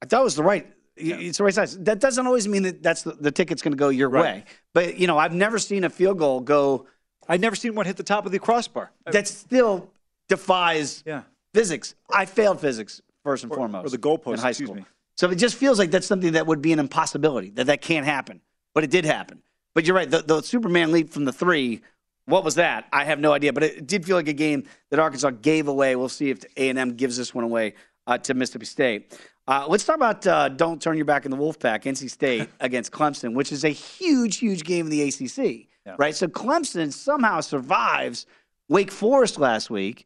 [0.02, 0.66] I thought was the right.
[0.96, 1.18] Yeah.
[1.18, 1.78] It's the right size.
[1.78, 4.24] That doesn't always mean that that's the, the ticket's going to go your right.
[4.24, 4.46] way.
[4.74, 6.88] But you know, I've never seen a field goal go.
[7.28, 8.92] I've never seen one hit the top of the crossbar.
[9.06, 9.92] That still
[10.30, 11.24] defies yeah.
[11.54, 11.96] physics.
[12.12, 13.88] I failed physics first and or, foremost.
[13.88, 14.76] Or the goalpost in high school.
[14.76, 14.86] Me.
[15.16, 18.06] So it just feels like that's something that would be an impossibility, that that can't
[18.06, 18.42] happen.
[18.74, 19.42] But it did happen.
[19.76, 21.82] But you're right, the, the Superman leap from the three,
[22.26, 22.88] what was that?
[22.94, 23.52] I have no idea.
[23.52, 25.96] But it did feel like a game that Arkansas gave away.
[25.96, 27.74] We'll see if A&M gives this one away
[28.08, 29.20] uh, to Mississippi State.
[29.48, 32.92] Uh, let's talk about uh, don't turn your back in the Wolfpack, NC State against
[32.92, 35.96] Clemson, which is a huge, huge game in the ACC, yeah.
[35.98, 36.16] right?
[36.16, 38.28] So Clemson somehow survives
[38.68, 40.06] Wake Forest last week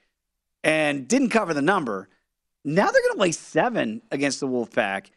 [0.64, 2.08] and didn't cover the number.
[2.66, 5.08] Now they're going to lay seven against the Wolfpack.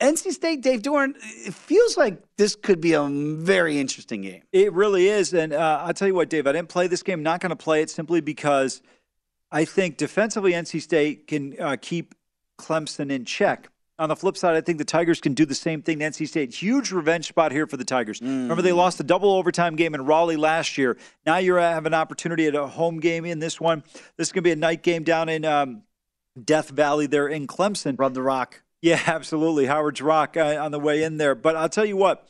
[0.00, 1.14] NC State, Dave Doeren,
[1.46, 4.42] it feels like this could be a very interesting game.
[4.52, 5.32] It really is.
[5.32, 7.56] And uh, I'll tell you what, Dave, I didn't play this game, not going to
[7.56, 8.82] play it simply because
[9.52, 12.14] I think defensively NC State can uh, keep
[12.58, 13.68] Clemson in check.
[13.96, 16.26] On the flip side, I think the Tigers can do the same thing to NC
[16.26, 16.52] State.
[16.52, 18.18] Huge revenge spot here for the Tigers.
[18.18, 18.42] Mm.
[18.42, 20.96] Remember, they lost the double overtime game in Raleigh last year.
[21.24, 23.84] Now you have an opportunity at a home game in this one.
[24.16, 25.82] This is going to be a night game down in um,
[26.42, 27.98] Death Valley there in Clemson.
[27.98, 28.62] Rub the rock.
[28.82, 29.66] Yeah, absolutely.
[29.66, 31.34] Howard's Rock uh, on the way in there.
[31.34, 32.28] But I'll tell you what,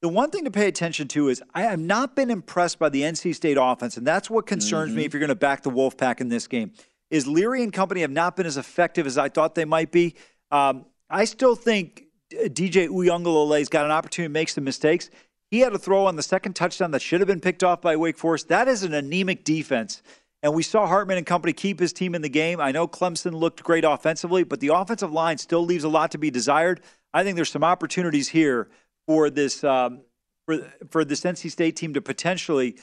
[0.00, 3.02] the one thing to pay attention to is I have not been impressed by the
[3.02, 4.98] NC State offense, and that's what concerns mm-hmm.
[4.98, 6.72] me if you're going to back the Wolfpack in this game.
[7.10, 10.16] Is Leary and company have not been as effective as I thought they might be.
[10.50, 15.10] Um, I still think DJ Uiagalelei's got an opportunity to make some mistakes.
[15.50, 17.96] He had a throw on the second touchdown that should have been picked off by
[17.96, 18.48] Wake Forest.
[18.48, 20.02] That is an anemic defense.
[20.46, 22.60] And we saw Hartman and company keep his team in the game.
[22.60, 26.18] I know Clemson looked great offensively, but the offensive line still leaves a lot to
[26.18, 26.82] be desired.
[27.12, 28.68] I think there's some opportunities here
[29.08, 30.02] for this um,
[30.46, 32.76] for, for this NC State team to potentially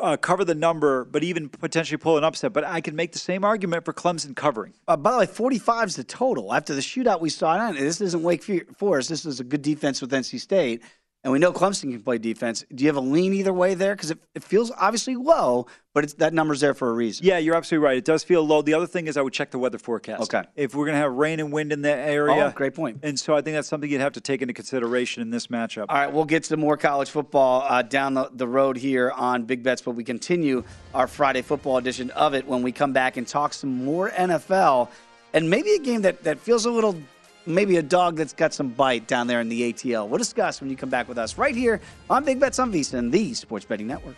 [0.00, 2.52] uh, cover the number, but even potentially pull an upset.
[2.52, 4.74] But I can make the same argument for Clemson covering.
[4.86, 6.54] Uh, by the way, 45 is the total.
[6.54, 8.44] After the shootout we saw, this isn't Wake
[8.76, 9.08] Forest.
[9.08, 10.84] This is a good defense with NC State.
[11.22, 12.64] And we know Clemson can play defense.
[12.74, 13.94] Do you have a lean either way there?
[13.94, 17.26] Because it, it feels obviously low, but it's, that number's there for a reason.
[17.26, 17.98] Yeah, you're absolutely right.
[17.98, 18.62] It does feel low.
[18.62, 20.22] The other thing is I would check the weather forecast.
[20.22, 20.48] Okay.
[20.56, 22.46] If we're going to have rain and wind in that area.
[22.46, 23.00] Oh, great point.
[23.02, 25.86] And so I think that's something you'd have to take into consideration in this matchup.
[25.90, 29.44] All right, we'll get to more college football uh, down the, the road here on
[29.44, 33.18] Big Bets, but we continue our Friday football edition of it when we come back
[33.18, 34.88] and talk some more NFL
[35.32, 36.96] and maybe a game that, that feels a little
[37.54, 40.08] maybe a dog that's got some bite down there in the ATL.
[40.08, 43.10] We'll discuss when you come back with us right here on Big Bets on VSiN,
[43.10, 44.16] the Sports Betting Network.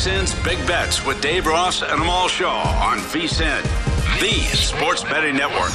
[0.00, 3.79] VSiN's Big Bets with Dave Ross and Amal Shaw on VSiN
[4.20, 5.72] the Sports Betting Network.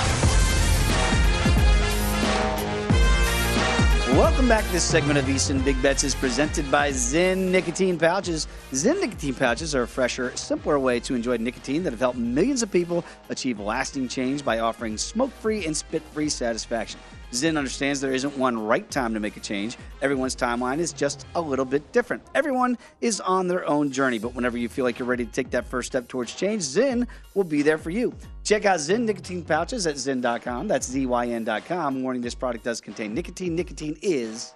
[4.15, 4.63] Welcome back.
[4.71, 8.47] This segment of Easton Big Bets is presented by Zyn Nicotine Pouches.
[8.71, 12.61] Zyn Nicotine Pouches are a fresher, simpler way to enjoy nicotine that have helped millions
[12.61, 16.99] of people achieve lasting change by offering smoke free and spit free satisfaction.
[17.31, 19.77] Zyn understands there isn't one right time to make a change.
[20.01, 22.23] Everyone's timeline is just a little bit different.
[22.33, 25.49] Everyone is on their own journey, but whenever you feel like you're ready to take
[25.51, 28.13] that first step towards change, Zyn will be there for you.
[28.43, 30.67] Check out Zyn nicotine pouches at zyn.com.
[30.67, 32.03] That's Z-Y-N.com.
[32.03, 33.55] Warning this product does contain nicotine.
[33.55, 34.53] Nicotine is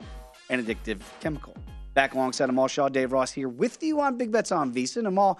[0.50, 1.56] an addictive chemical.
[1.94, 5.08] Back alongside Amal Shaw, Dave Ross here with you on Big Bets on VSiN.
[5.08, 5.40] Amal,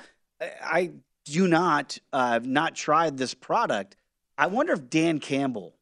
[0.62, 0.92] I
[1.26, 3.96] do not, uh, not tried this product.
[4.38, 5.76] I wonder if Dan Campbell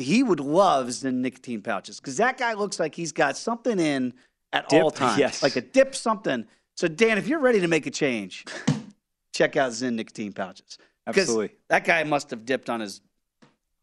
[0.00, 4.14] he would love Zyn nicotine pouches because that guy looks like he's got something in
[4.52, 5.42] at dip, all times, yes.
[5.42, 6.46] like a dip something.
[6.76, 8.44] So Dan, if you're ready to make a change,
[9.34, 10.78] check out Zyn nicotine pouches.
[11.06, 13.00] Absolutely, that guy must have dipped on his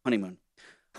[0.03, 0.37] honeymoon.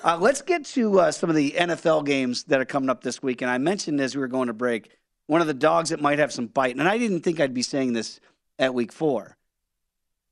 [0.04, 3.22] Uh, let's get to uh, some of the NFL games that are coming up this
[3.22, 3.42] week.
[3.42, 4.90] And I mentioned as we were going to break,
[5.26, 6.76] one of the dogs that might have some bite.
[6.76, 8.20] And I didn't think I'd be saying this
[8.58, 9.36] at week four.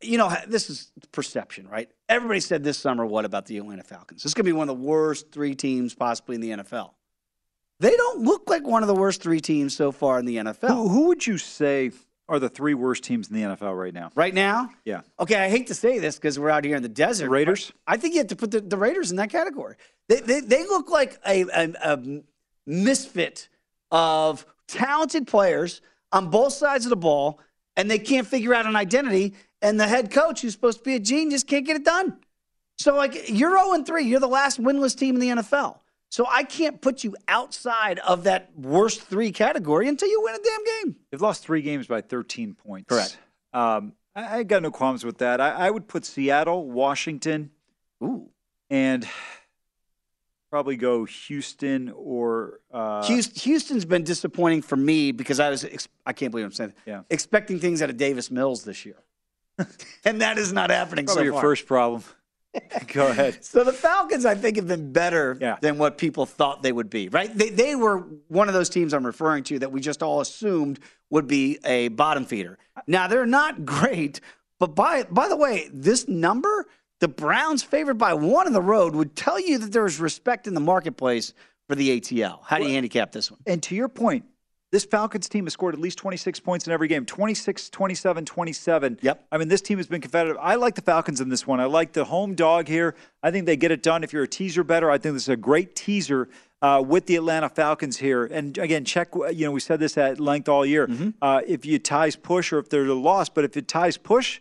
[0.03, 1.90] you know, this is perception, right?
[2.09, 4.23] Everybody said this summer, what about the Atlanta Falcons?
[4.23, 6.90] This is going to be one of the worst three teams possibly in the NFL.
[7.81, 10.69] They don't look like one of the worst three teams so far in the NFL.
[10.69, 11.90] Who, who would you say
[12.29, 14.11] are the three worst teams in the NFL right now?
[14.14, 14.71] Right now?
[14.85, 15.03] Yeah.
[15.21, 17.29] Okay, I hate to say this because we're out here in the desert.
[17.29, 17.73] Raiders?
[17.87, 19.77] I think you have to put the, the Raiders in that category.
[20.09, 22.23] They, they, they look like a, a, a
[22.66, 23.49] misfit
[23.90, 25.81] of talented players
[26.12, 27.40] on both sides of the ball,
[27.77, 29.35] and they can't figure out an identity.
[29.62, 32.19] And the head coach, who's supposed to be a genius, just can't get it done.
[32.79, 34.05] So, like, you're 0 3.
[34.05, 35.79] You're the last winless team in the NFL.
[36.11, 40.38] So I can't put you outside of that worst three category until you win a
[40.38, 40.97] damn game.
[41.11, 42.88] They've lost three games by 13 points.
[42.88, 43.19] Correct.
[43.53, 45.40] Um, I, I, got no qualms with that.
[45.40, 47.51] I, I, would put Seattle, Washington,
[48.03, 48.29] ooh,
[48.71, 49.07] and
[50.51, 56.31] probably go Houston or uh, Houston's been disappointing for me because I was I can't
[56.31, 57.03] believe I'm saying yeah.
[57.11, 58.97] expecting things out of Davis Mills this year,
[60.05, 61.07] and that is not happening.
[61.07, 61.42] Probably so your far.
[61.42, 62.03] first problem.
[62.92, 63.45] Go ahead.
[63.45, 65.57] So the Falcons, I think, have been better yeah.
[65.61, 67.09] than what people thought they would be.
[67.09, 67.37] Right?
[67.37, 70.81] They they were one of those teams I'm referring to that we just all assumed
[71.11, 72.59] would be a bottom feeder.
[72.87, 74.21] Now they're not great,
[74.59, 76.66] but by by the way, this number,
[77.01, 80.55] the Browns favored by one on the road, would tell you that there's respect in
[80.55, 81.35] the marketplace
[81.69, 82.40] for the ATL.
[82.45, 83.40] How do you handicap this one?
[83.47, 84.25] And to your point,
[84.77, 88.99] this Falcons team has scored at least 26 points in every game 26, 27, 27.
[89.01, 89.27] Yep.
[89.33, 90.37] I mean, this team has been competitive.
[90.39, 91.61] I like the Falcons in this one.
[91.61, 92.95] I like the home dog here.
[93.23, 94.05] I think they get it done.
[94.05, 96.29] If you're a teaser bettor, I think this is a great teaser
[96.61, 98.27] uh, with the Atlanta Falcons here.
[98.27, 100.87] And again, check, you know, we said this at length all year.
[100.89, 101.11] Mm-hmm.
[101.23, 104.41] Uh, if you ties push or if they're a loss, but if it ties push,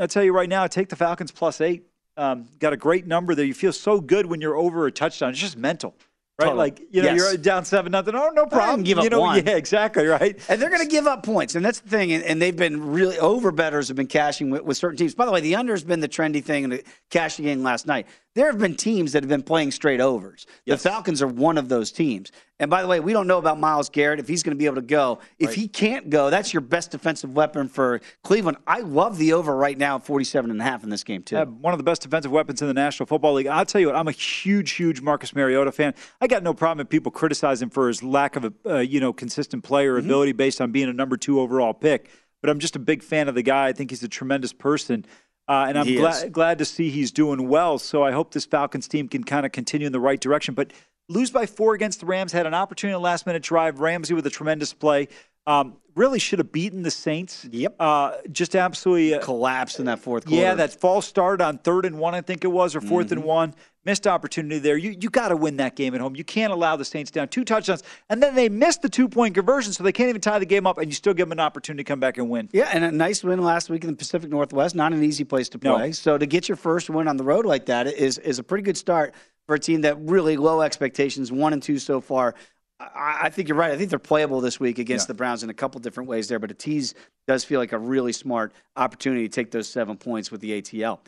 [0.00, 1.84] I'll tell you right now, take the Falcons plus eight.
[2.16, 3.44] Um, got a great number there.
[3.44, 5.30] You feel so good when you're over a touchdown.
[5.30, 5.94] It's just mental
[6.40, 6.46] right?
[6.46, 6.58] Totally.
[6.58, 7.16] Like you know, Yes.
[7.16, 8.14] you're down seven nothing.
[8.14, 8.82] Oh, no problem.
[8.82, 9.44] give up you know, one.
[9.44, 10.06] Yeah, exactly.
[10.06, 10.38] Right.
[10.48, 12.12] And they're going to give up points, and that's the thing.
[12.12, 15.14] And, and they've been really over bettors have been cashing with, with certain teams.
[15.14, 17.86] By the way, the under has been the trendy thing in the cashing game last
[17.86, 18.06] night.
[18.36, 20.46] There have been teams that have been playing straight overs.
[20.64, 20.82] Yes.
[20.82, 22.30] The Falcons are one of those teams.
[22.60, 24.66] And by the way, we don't know about Myles Garrett if he's going to be
[24.66, 25.18] able to go.
[25.38, 28.58] If he can't go, that's your best defensive weapon for Cleveland.
[28.66, 31.36] I love the over right now at 47 and a half in this game too.
[31.36, 33.46] Have one of the best defensive weapons in the National Football League.
[33.46, 35.94] I'll tell you what, I'm a huge, huge Marcus Mariota fan.
[36.20, 39.00] I got no problem if people criticize him for his lack of a uh, you
[39.00, 40.06] know consistent player Mm-hmm.
[40.06, 42.10] ability based on being a number two overall pick.
[42.42, 43.66] But I'm just a big fan of the guy.
[43.68, 45.04] I think he's a tremendous person.
[45.50, 47.76] Uh, and I'm glad, glad to see he's doing well.
[47.80, 50.54] So I hope this Falcons team can kind of continue in the right direction.
[50.54, 50.72] But
[51.08, 53.80] lose by four against the Rams, had an opportunity in the last minute drive.
[53.80, 55.08] Ramsey with a tremendous play.
[55.50, 57.46] Um, really should have beaten the Saints.
[57.50, 57.74] Yep.
[57.80, 59.14] Uh, just absolutely.
[59.14, 60.40] Uh, Collapsed in that fourth quarter.
[60.40, 63.12] yeah, that false start on third and one, I think it was, or 4th Mm-hmm.
[63.14, 63.54] and one.
[63.86, 64.76] Missed opportunity there.
[64.76, 66.14] You you got to win that game at home.
[66.14, 69.34] You can't allow the Saints down two touchdowns, and then they missed the two point
[69.34, 71.40] conversion, so they can't even tie the game up, and you still give them an
[71.40, 72.50] opportunity to come back and win.
[72.52, 74.74] Yeah, and a nice win last week in the Pacific Northwest.
[74.74, 75.76] Not an easy place to No.
[75.76, 75.92] play.
[75.92, 78.62] So to get your first win on the road like that is is a pretty
[78.62, 79.14] good start
[79.46, 82.34] for a team that really low expectations, one and two so far.
[82.80, 83.70] I, I think you're right.
[83.72, 85.08] I think they're playable this week against Yeah.
[85.08, 86.94] the Browns in a couple different ways there, but a tease
[87.28, 91.00] does feel like a really smart opportunity to take those seven points with the ATL.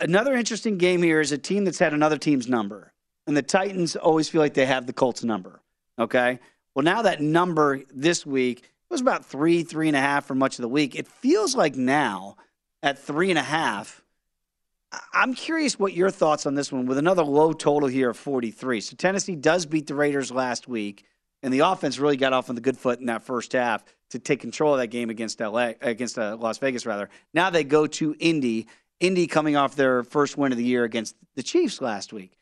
[0.00, 2.92] Another interesting game here is a team that's had another team's number,
[3.26, 5.60] and the Titans always feel like they have the Colts number.
[5.98, 6.38] Okay,
[6.74, 10.58] well now that number this week was about three, three and a half for much
[10.58, 10.94] of the week.
[10.94, 12.36] It feels like now
[12.82, 14.02] at three and a half.
[15.12, 18.80] I'm curious what your thoughts on this one with another low total here of 43.
[18.80, 21.04] So Tennessee does beat the Raiders last week,
[21.42, 24.18] and the offense really got off on the good foot in that first half to
[24.18, 27.08] take control of that game against LA, against uh, Las Vegas rather.
[27.34, 28.66] Now they go to Indy.
[29.00, 32.38] Indy coming off their first win of the year against the Chiefs last week.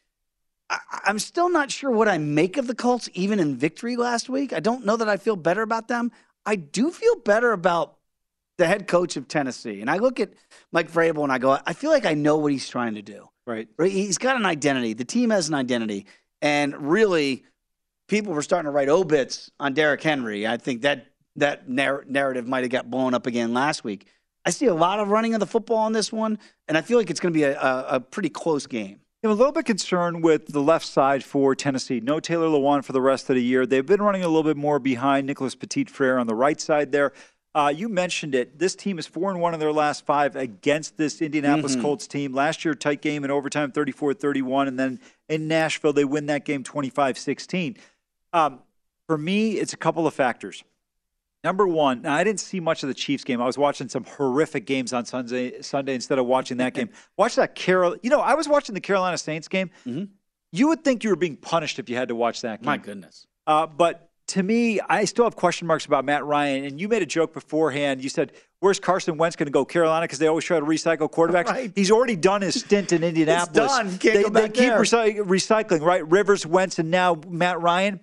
[0.71, 4.29] I, I'm still not sure what I make of the Colts, even in victory last
[4.29, 4.53] week.
[4.53, 6.12] I don't know that I feel better about them.
[6.47, 7.97] I do feel better about
[8.59, 9.81] the head coach of Tennessee.
[9.81, 10.33] And I look at
[10.73, 13.29] Mike Vrabel and I go, I feel like I know what he's trying to do.
[13.47, 13.69] Right.
[13.77, 13.93] Right?
[13.93, 14.95] He's got an identity.
[14.95, 16.07] The team has an identity.
[16.40, 17.45] And really,
[18.09, 20.47] people were starting to write obits on Derrick Henry.
[20.47, 24.07] I think that that narr- narrative might have got blown up again last week.
[24.45, 26.38] I see a lot of running of the football on this one,
[26.69, 29.01] and I feel like it's going to be a, a, a pretty close game.
[29.25, 31.99] I'm a little bit concerned with the left side for Tennessee.
[31.99, 33.64] No Taylor Lewan for the rest of the year.
[33.64, 36.93] They've been running a little bit more behind Nicholas Petit Frere on the right side
[36.93, 37.14] there.
[37.55, 38.59] Uh, you mentioned it.
[38.59, 41.83] This team is four and one in their last five against this Indianapolis Mhm.
[41.83, 42.33] Colts team.
[42.33, 44.98] Last year, tight game in overtime, 34-31, and then
[45.29, 47.77] in Nashville, they win that game 25-16.
[48.33, 48.61] Um,
[49.07, 50.65] for me, it's a couple of factors.
[51.44, 53.40] Number one, now I didn't see much of the Chiefs game.
[53.40, 55.61] I was watching some horrific games on Sunday.
[55.61, 56.88] Sunday instead of watching that game.
[57.19, 57.96] Watch that Carol.
[58.02, 59.71] You know, I was watching the Carolina Saints game.
[60.52, 62.67] You would think you were being punished if you had to watch that game.
[62.67, 63.27] My goodness.
[63.46, 66.64] Uh, but to me, I still have question marks about Matt Ryan.
[66.64, 68.02] And you made a joke beforehand.
[68.02, 69.64] You said, "Where's Carson Wentz going to go?
[69.64, 71.44] Carolina?" Because they always try to recycle quarterbacks.
[71.54, 71.72] Right.
[71.75, 73.54] He's already done his stint in Indianapolis.
[73.70, 73.88] done.
[73.98, 74.79] Can't they, go back they keep there.
[74.81, 76.06] recy- recycling, right?
[76.08, 78.00] Rivers, Wentz, and now Matt Ryan.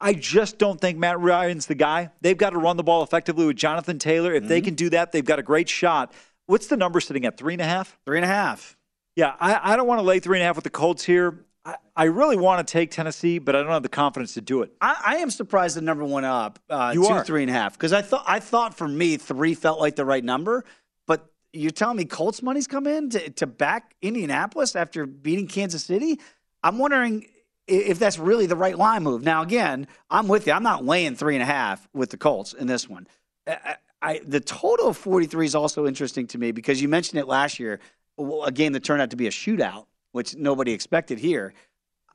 [0.00, 2.10] I just don't think Matt Ryan's the guy.
[2.22, 4.32] They've got to run the ball effectively with Jonathan Taylor.
[4.32, 4.48] If Mm-hmm.
[4.48, 6.12] they can do that, they've got a great shot.
[6.46, 7.36] What's the number sitting at?
[7.36, 7.98] Three and a half?
[8.06, 8.76] Three and a half.
[9.14, 11.44] Yeah, I, I don't want to lay three and a half with the Colts here.
[11.64, 14.62] I, I really want to take Tennessee, but I don't have the confidence to do
[14.62, 14.72] it.
[14.80, 17.24] I, I am surprised the number went up uh, You to are.
[17.24, 20.04] three and a half because I thought I thought for me three felt like the
[20.04, 20.64] right number,
[21.06, 25.84] but you're telling me Colts money's come in to, to back Indianapolis after beating Kansas
[25.84, 26.18] City.
[26.62, 27.26] I'm wondering
[27.66, 29.22] if that's really the right line move.
[29.22, 30.52] Now, again, I'm with you.
[30.52, 33.06] I'm not laying three and a half with the Colts in this one.
[33.46, 37.28] I, I- the total of 43 is also interesting to me because you mentioned it
[37.28, 37.80] last year,
[38.18, 41.54] a game that turned out to be a shootout, which nobody expected here.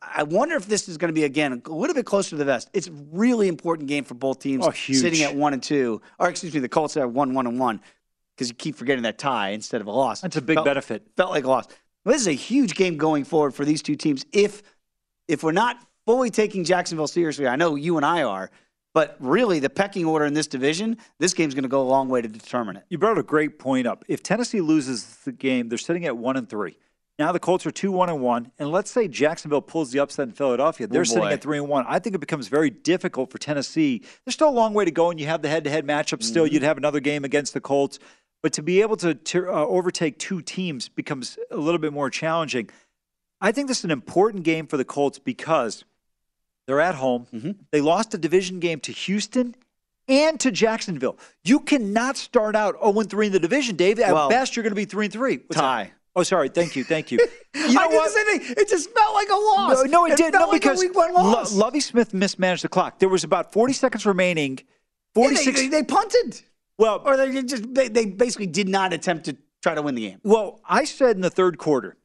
[0.02, 2.46] I wonder if this is going to be again a little bit closer to the
[2.46, 2.70] vest.
[2.74, 4.66] It's a really important game for both teams.
[4.66, 5.00] Oh, huge.
[5.00, 7.82] Sitting at one and two, or excuse me, the Colts are one, one and one,
[8.36, 10.22] because you keep forgetting that tie instead of a loss.
[10.22, 11.08] That's a big Felt- benefit.
[11.18, 11.68] Felt like a loss.
[12.04, 14.26] Well, this is a huge game going forward for these two teams.
[14.32, 14.62] If
[15.28, 18.52] if we're not fully taking Jacksonville seriously, I know you and I are,
[18.93, 22.10] but really the pecking order in this division, this game's going to go a long
[22.10, 22.84] way to determine it.
[22.89, 24.06] You brought a great point up.
[24.08, 26.78] If Tennessee loses the game, they're sitting at one and three.
[27.18, 30.28] Now the Colts are two one and one, and let's say Jacksonville pulls the upset
[30.28, 31.86] in Philadelphia, they're Oh, sitting at three and one.
[31.88, 34.01] I think it becomes very difficult for Tennessee.
[34.26, 36.22] There's still a long way to go, and you have the head-to-head matchup.
[36.24, 36.53] Still, Mm-hmm.
[36.55, 37.99] you'd have another game against the Colts,
[38.43, 42.09] but to be able to, to uh, overtake two teams becomes a little bit more
[42.09, 42.70] challenging.
[43.39, 45.86] I think this is an important game for the Colts because
[46.68, 47.28] they're at home.
[47.34, 47.51] Mm-hmm.
[47.72, 49.55] They lost a division game to Houston
[50.09, 51.18] and to Jacksonville.
[51.45, 53.99] You cannot start out 0 3 in the division, Dave.
[53.99, 55.38] At Well, best, you're going to be 3 and 3.
[55.47, 55.91] What's that?
[56.16, 56.49] Oh, sorry.
[56.49, 56.84] Thank you.
[56.84, 57.20] Thank you.
[57.55, 57.95] You know I did
[58.51, 58.57] what?
[58.59, 59.86] It just felt like a loss.
[59.86, 60.34] No, no, it, did.
[60.34, 61.53] Felt No, like because a week one loss.
[61.53, 62.99] Lo- Lovie Smith mismanaged the clock.
[62.99, 64.57] There was about 40 seconds remaining.
[64.59, 65.61] Yeah, 46.
[65.61, 66.41] they, they punted,
[66.78, 70.09] well, or they just they, they basically did not attempt to try to win the
[70.09, 70.20] game.
[70.24, 71.95] Well, I said in the third quarter,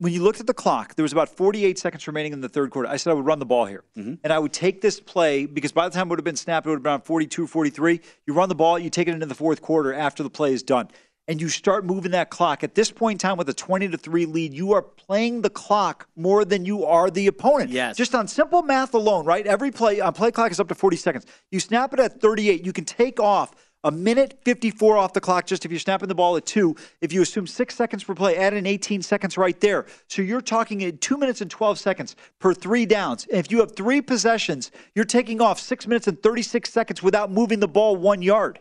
[0.00, 2.70] when you looked at the clock, there was about 48 seconds remaining in the third
[2.72, 2.88] quarter.
[2.88, 3.84] I said I would run the ball here.
[3.96, 4.14] Mm-hmm.
[4.24, 6.66] And I would take this play because by the time it would have been snapped,
[6.66, 8.00] it would have been around 42, 43.
[8.26, 10.62] You run the ball, you take it into the fourth quarter after the play is
[10.64, 10.88] done.
[11.30, 12.64] And you start moving that clock.
[12.64, 15.48] At this point in time, with a 20 to 3 lead, you are playing the
[15.48, 17.70] clock more than you are the opponent.
[17.70, 17.96] Yes.
[17.96, 19.46] Just on simple math alone, right?
[19.46, 21.26] Every play, on play clock is up to 40 seconds.
[21.52, 23.54] You snap it at 38, you can take off
[23.84, 26.74] a minute 54 off the clock just if you're snapping the ball at two.
[27.00, 29.86] If you assume six seconds per play, add in 18 seconds right there.
[30.08, 33.28] So you're talking at two minutes and 12 seconds per three downs.
[33.30, 37.30] And if you have three possessions, you're taking off six minutes and 36 seconds without
[37.30, 38.58] moving the ball one yard.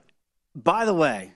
[0.56, 1.34] By the way,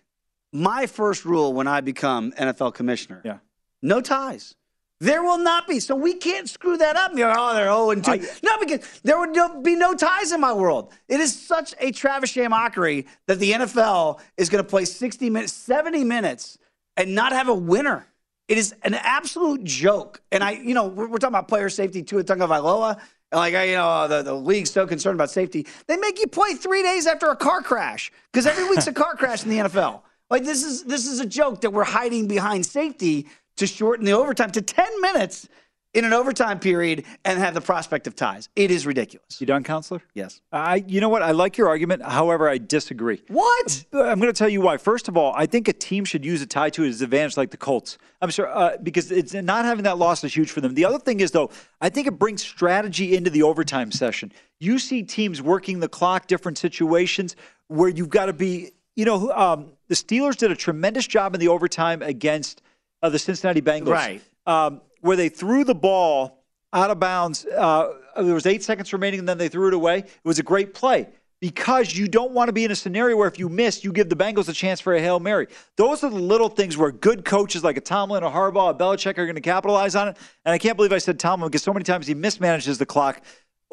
[0.54, 3.40] my first rule when I become NFL commissioner: Yeah.
[3.82, 4.56] no ties.
[5.00, 5.82] There will not be.
[5.82, 7.12] So we can't screw that up.
[7.14, 8.26] You're, oh, they're 0 and 2.
[8.42, 10.94] no, because there would no, be no ties in my world.
[11.10, 15.52] It is such a Travis mockery that the NFL is going to play 60 minutes,
[15.52, 16.58] 70 minutes,
[16.96, 18.08] and not have a winner.
[18.48, 20.22] It is an absolute joke.
[20.32, 22.94] And I, you know, we're, we're talking about player safety too at Tagovailoa.
[23.32, 25.68] And like, I, you know, the, the league's so concerned about safety.
[25.88, 29.16] They make you play three days after a car crash because every week's a car
[29.16, 30.02] crash in the NFL.
[30.30, 34.14] Like this is this is a joke that we're hiding behind safety to shorten the
[34.14, 35.48] overtime to 10 minutes
[35.94, 38.50] in an overtime period and have the prospect of ties.
[38.56, 39.40] It is ridiculous.
[39.40, 40.02] You done, counselor?
[40.16, 40.42] Yes.
[40.52, 41.22] I, you know what?
[41.22, 42.02] I like your argument.
[42.02, 43.22] However, I disagree.
[43.28, 43.86] What?
[43.94, 44.78] I'm going to tell you why.
[44.78, 47.52] First of all, I think a team should use a tie to its advantage, like
[47.52, 47.98] the Colts.
[48.22, 50.74] I'm sure uh, because it's not having that loss is huge for them.
[50.74, 54.32] The other thing is though, I think it brings strategy into the overtime session.
[54.60, 57.36] You see teams working the clock, different situations
[57.68, 58.72] where you've got to be.
[58.96, 62.62] You know, um, the Steelers did a tremendous job in the overtime against
[63.02, 64.22] uh, the Cincinnati Bengals, Right.
[64.46, 67.46] Um, where they threw the ball out of bounds.
[67.46, 70.00] Uh, there was eight seconds remaining, and then they threw it away.
[70.00, 71.08] It was a great play
[71.44, 74.08] because you don't want to be in a scenario where if you miss, you give
[74.08, 75.48] the Bengals a chance for a hail mary.
[75.76, 79.18] Those are the little things where good coaches like a Tomlin, a Harbaugh, a Belichick
[79.18, 80.18] are going to capitalize on it.
[80.46, 83.22] And I can't believe I said Tomlin because so many times he mismanages the clock.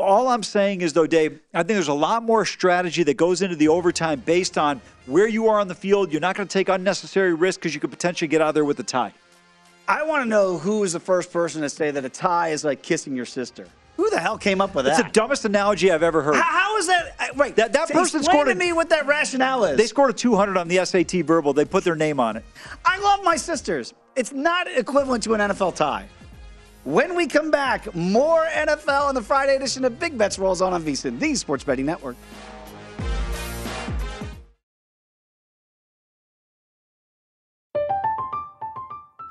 [0.01, 3.42] All I'm saying is, though, Dave, I think there's a lot more strategy that goes
[3.42, 6.11] into the overtime based on where you are on the field.
[6.11, 8.80] You're not going to take unnecessary risks because you could potentially get out there with
[8.80, 9.12] a tie.
[9.86, 12.64] I want to know who was the first person to say that a tie is
[12.64, 13.66] like kissing your sister.
[13.96, 14.98] Who the hell came up with that?
[14.98, 16.36] It's the dumbest analogy I've ever heard.
[16.36, 17.36] How- how is that?
[17.36, 17.55] Right.
[17.57, 19.76] That- that So person explain scored to a- me what that rationale is.
[19.76, 21.53] They scored a 200 on the SAT verbal.
[21.53, 22.44] They put their name on it.
[22.86, 23.92] I love my sisters.
[24.16, 26.07] It's not equivalent to an NFL tie.
[26.84, 30.72] When we come back, more NFL on the Friday edition of Big Bets rolls on
[30.72, 32.16] on VSiN, the Sports Betting Network.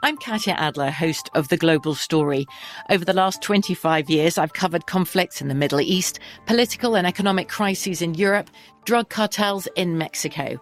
[0.04, 2.46] I'm Katya Adler, host of The Global Story.
[2.90, 7.50] Over the last 25 years, I've covered conflicts in the Middle East, political and economic
[7.50, 8.52] crises in Europe,
[8.86, 10.62] drug cartels in Mexico.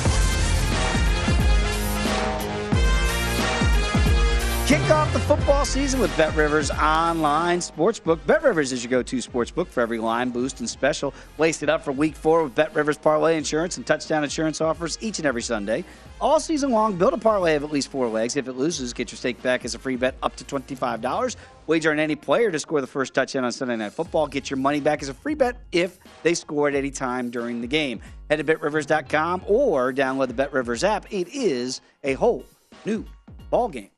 [4.71, 8.25] Kick off the football season with Bet Rivers Online Sportsbook.
[8.25, 11.13] Bet Rivers is your go to sportsbook for every line boost and special.
[11.37, 14.97] Lace it up for week four with Bet Rivers Parlay Insurance and Touchdown Insurance offers
[15.01, 15.83] each and every Sunday.
[16.21, 18.37] All season long, build a parlay of at least four legs.
[18.37, 21.35] If it loses, get your stake back as a free bet up to $25.
[21.67, 24.27] Wager on any player to score the first touchdown on Sunday Night Football.
[24.27, 27.59] Get your money back as a free bet if they score at any time during
[27.59, 27.99] the game.
[28.29, 31.11] Head to betrivers.com or download the Bet Rivers app.
[31.11, 32.45] It is a whole
[32.85, 33.03] new
[33.49, 33.89] ball game.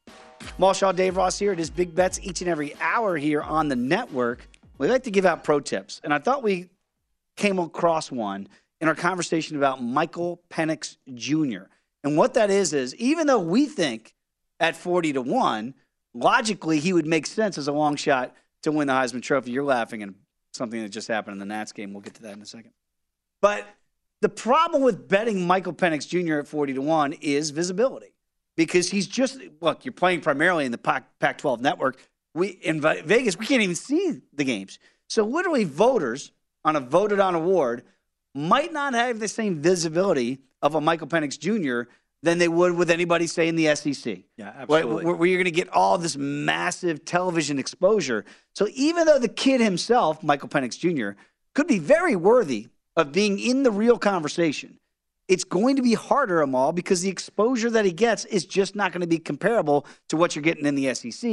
[0.59, 1.51] Malshaw, Dave Ross here.
[1.51, 4.47] It is Big Bets each and every hour here on the network.
[4.77, 6.69] We like to give out pro tips, and I thought we
[7.35, 8.47] came across one
[8.81, 11.65] in our conversation about Michael Penix Jr.
[12.03, 14.13] And what that is is even though we think
[14.59, 15.73] at 40 to 1,
[16.13, 19.51] logically he would make sense as a long shot to win the Heisman Trophy.
[19.51, 20.09] You're laughing at
[20.51, 21.93] something that just happened in the Nats game.
[21.93, 22.71] We'll get to that in a second.
[23.41, 23.67] But
[24.21, 26.39] the problem with betting Michael Penix Jr.
[26.39, 28.13] at 40 to 1 is visibility
[28.55, 29.85] because he's just look.
[29.85, 31.97] You're playing primarily in the Pac 12 network.
[32.33, 34.79] We in Vegas, we can't even see the games.
[35.07, 36.31] So literally, voters
[36.65, 37.83] on a voted on award
[38.35, 41.89] might not have the same visibility of a Michael Penix Jr.
[42.23, 44.19] than they would with anybody, say, in the SEC.
[44.37, 45.05] Yeah, absolutely.
[45.05, 48.25] Where, where you're going to get all this massive television exposure.
[48.55, 51.19] So even though the kid himself, Michael Penix Jr.,
[51.53, 54.79] could be very worthy of being in the real conversation,
[55.27, 58.91] it's going to be harder, Amal, because the exposure that he gets is just not
[58.91, 61.23] going to be comparable to what you're getting in the SEC,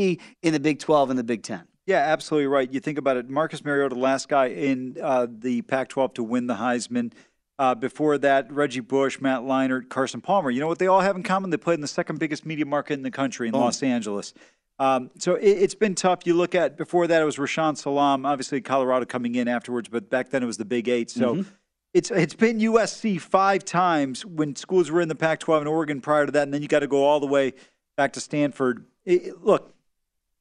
[0.42, 1.62] in the Big 12, and the Big 10.
[1.86, 2.70] Yeah, absolutely right.
[2.72, 3.28] You think about it.
[3.28, 7.12] Marcus Mariota, the last guy in uh, the Pac 12 to win the Heisman.
[7.58, 10.50] Uh, before that, Reggie Bush, Matt Leinart, Carson Palmer.
[10.50, 11.50] You know what they all have in common?
[11.50, 13.58] They played in the second biggest media market in the country in oh.
[13.58, 14.32] Los Angeles.
[14.78, 16.20] Um, so it, has been tough.
[16.24, 20.08] You look at before that, it was Rashaan Salaam, obviously Colorado coming in afterwards, but
[20.08, 21.10] back then it was the Big Eight.
[21.10, 21.50] So mm-hmm.
[21.92, 26.26] It's it's been USC five times when schools were in the Pac-12 and Oregon prior
[26.26, 27.54] to that, and then you got to go all the way
[27.96, 28.84] back to Stanford.
[29.04, 29.74] It, look,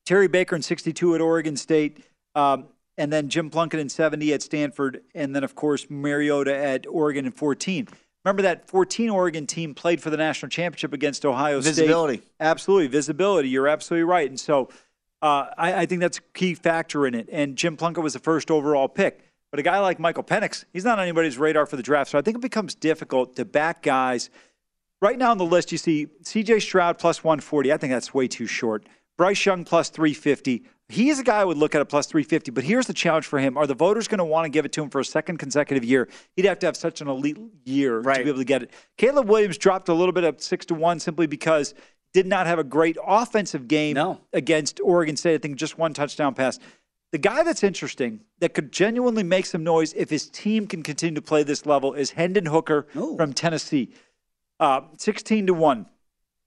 [0.05, 2.03] Terry Baker in '62 at Oregon State.
[2.35, 2.67] Um,
[2.99, 7.25] and then Jim Plunkett in 70 at Stanford, and then, of course, Mariota at Oregon
[7.25, 7.87] in 14.
[8.25, 11.71] Remember that 14 Oregon team played for the national championship against Ohio visibility.
[11.71, 11.83] State.
[11.83, 12.21] Visibility.
[12.41, 12.87] Absolutely.
[12.87, 13.49] Visibility.
[13.49, 14.29] You're absolutely right.
[14.29, 14.67] And so
[15.21, 17.29] uh, I, I, think that's a key factor in it.
[17.31, 19.23] And Jim Plunkett was the first overall pick.
[19.51, 22.11] But a guy like Michael Penix, he's not on anybody's radar for the draft.
[22.11, 24.29] So I think it becomes difficult to back guys.
[25.01, 27.71] Right now on the list, you see CJ Stroud plus 140.
[27.71, 28.85] I think that's way too short.
[29.17, 30.63] Bryce Young plus 350.
[30.87, 33.27] He is a guy I would look at a plus 350, but here's the challenge
[33.27, 33.57] for him.
[33.57, 35.83] Are the voters going to want to give it to him for a second consecutive
[35.83, 36.09] year?
[36.35, 38.17] He'd have to have such an elite year right.
[38.17, 38.71] to be able to get it.
[38.97, 41.75] Caleb Williams dropped a little bit of 6 to 1 simply because
[42.13, 44.19] did not have a great offensive game no.
[44.33, 45.35] against Oregon State.
[45.35, 46.57] I think just one touchdown pass.
[47.11, 51.15] The guy that's interesting that could genuinely make some noise if his team can continue
[51.15, 53.15] to play this level is Hendon Hooker Ooh.
[53.17, 53.93] from Tennessee.
[54.59, 55.85] Uh, 16 to 1.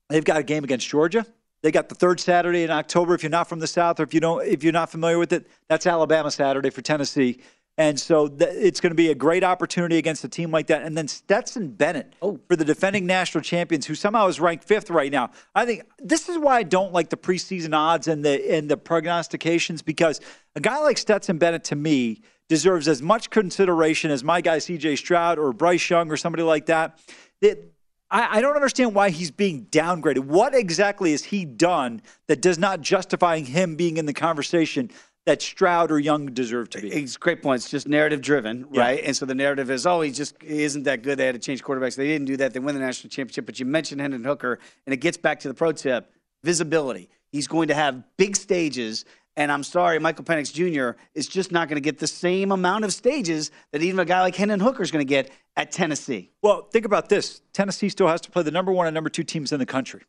[0.09, 1.25] They've got a game against Georgia.
[1.63, 3.15] They got the third Saturday in October.
[3.15, 5.33] If you're not from the South, or if you don't, if you're not familiar with
[5.33, 7.39] it, that's Alabama Saturday for Tennessee.
[7.77, 10.83] And so th- it's going to be a great opportunity against a team like that.
[10.83, 12.39] And then Stetson Bennett oh.
[12.47, 15.31] for the defending national champions, who somehow is ranked fifth right now.
[15.55, 18.77] I think this is why I don't like the preseason odds and the and the
[18.77, 20.21] prognostications because
[20.55, 24.97] a guy like Stetson Bennett to me deserves as much consideration as my guy C.J.
[24.97, 26.99] Stroud or Bryce Young or somebody like that.
[27.41, 27.73] That
[28.11, 30.19] I, I don't understand why he's being downgraded.
[30.19, 34.91] What exactly has he done that does not justify him being in the conversation
[35.25, 36.89] that Stroud or Young deserve to be.
[36.89, 37.61] It's great point.
[37.61, 38.81] It's just narrative driven, yeah.
[38.81, 39.03] right?
[39.03, 41.17] And so the narrative is, oh, he just he isn't that good.
[41.17, 41.95] They had to change quarterbacks.
[41.95, 42.53] They didn't do that.
[42.53, 43.45] They win the national championship.
[43.45, 46.11] But you mentioned Hendon Hooker, and it gets back to the pro tip
[46.43, 47.09] visibility.
[47.31, 49.05] He's going to have big stages
[49.35, 50.97] and I'm sorry, Michael Penix Jr.
[51.15, 54.21] is just not going to get the same amount of stages that even a guy
[54.21, 56.31] like Hendon Hooker is going to get at Tennessee.
[56.41, 59.23] Well, think about this Tennessee still has to play the number one and number two
[59.23, 60.01] teams in the country.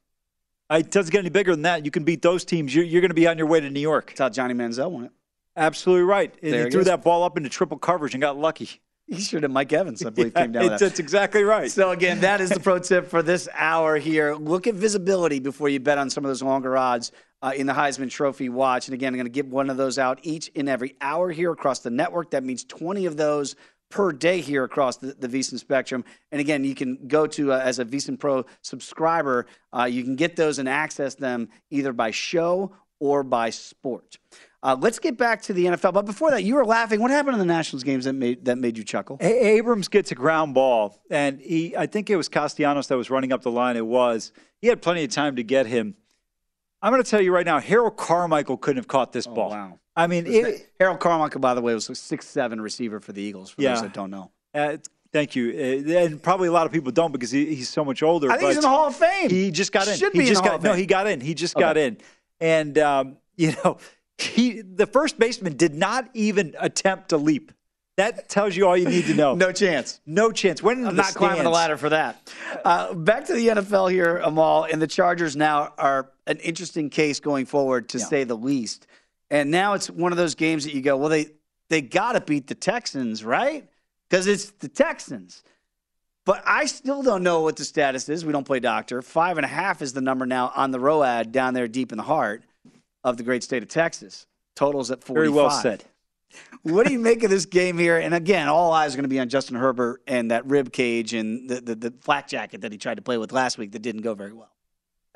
[0.79, 1.85] It doesn't get any bigger than that.
[1.85, 2.75] You can beat those teams.
[2.75, 4.09] You're, you're going to be on your way to New York.
[4.09, 5.12] That's how Johnny Manziel won it.
[5.57, 6.35] Absolutely right.
[6.41, 8.81] He threw that ball up into triple coverage and got lucky.
[9.07, 10.66] He should have Mike Evans, I believe, yeah, came down.
[10.66, 10.81] That.
[10.81, 11.70] That's exactly right.
[11.70, 14.35] So again, that is the pro tip for this hour here.
[14.35, 17.12] Look at visibility before you bet on some of those longer odds
[17.43, 18.89] uh, in the Heisman Trophy watch.
[18.89, 21.53] And again, I'm going to give one of those out each and every hour here
[21.53, 22.31] across the network.
[22.31, 23.57] That means 20 of those
[23.95, 26.05] per day here across the, the VSiN spectrum.
[26.33, 30.17] And again, you can go to, uh, as a VSiN Pro subscriber, uh, you can
[30.17, 34.19] get those and access them either by show or by sport.
[34.65, 35.93] Uh, let's get back to the NFL.
[35.93, 37.01] But before that, you were laughing.
[37.01, 39.19] What happened in the Nationals games that made that made you chuckle?
[39.21, 43.11] A- Abrams gets a ground ball, and he I think it was Castellanos that was
[43.11, 43.77] running up the line.
[43.77, 44.33] It was.
[44.61, 45.95] He had plenty of time to get him.
[46.81, 49.51] I'm going to tell you right now, Harold Carmichael couldn't have caught this oh, ball.
[49.51, 49.79] Wow.
[49.97, 53.51] I mean, it, Harold Carmichael, by the way, was a six-seven receiver for the Eagles.
[53.51, 53.75] For yeah.
[53.75, 54.31] those that don't know.
[54.53, 54.79] Uh,
[55.13, 55.51] thank you.
[55.51, 58.31] Uh, and probably a lot of people don't because he, he's so much older.
[58.31, 59.31] I think he's in the Hall of Fame.
[59.31, 59.97] He just got in.
[59.97, 60.73] Should he be just in the got, Hall of Fame.
[60.73, 61.21] No, he got in.
[61.21, 61.63] He just okay.
[61.63, 61.99] got in.
[62.41, 63.79] And um, you know,
[64.19, 67.53] he the first baseman did not even attempt to leap.
[67.97, 69.35] That tells you all you need to know.
[69.37, 70.01] no chance.
[70.05, 70.61] No chance.
[70.61, 71.17] When I'm not stands.
[71.17, 72.29] climbing the ladder for that.
[72.65, 77.21] Uh, back to the NFL here, Amal, and the Chargers now are an interesting case
[77.21, 78.05] going forward, to yeah.
[78.05, 78.89] say the least.
[79.31, 81.29] And now it's one of those games that you go, well, they
[81.68, 83.68] they got to beat the Texans, right?
[84.09, 85.43] Because it's the Texans.
[86.25, 88.25] But I still don't know what the status is.
[88.25, 89.03] We don't play doctor.
[89.03, 91.99] Five and a half is the number now on the ROAD down there deep in
[91.99, 92.45] the heart
[93.03, 94.27] of the great state of Texas.
[94.57, 95.14] Totals at 45.
[95.14, 95.85] Very well said.
[96.62, 97.99] what do you make of this game here?
[97.99, 101.12] And again, all eyes are going to be on Justin Herbert and that rib cage
[101.12, 103.83] and the, the, the flak jacket that he tried to play with last week that
[103.83, 104.51] didn't go very well.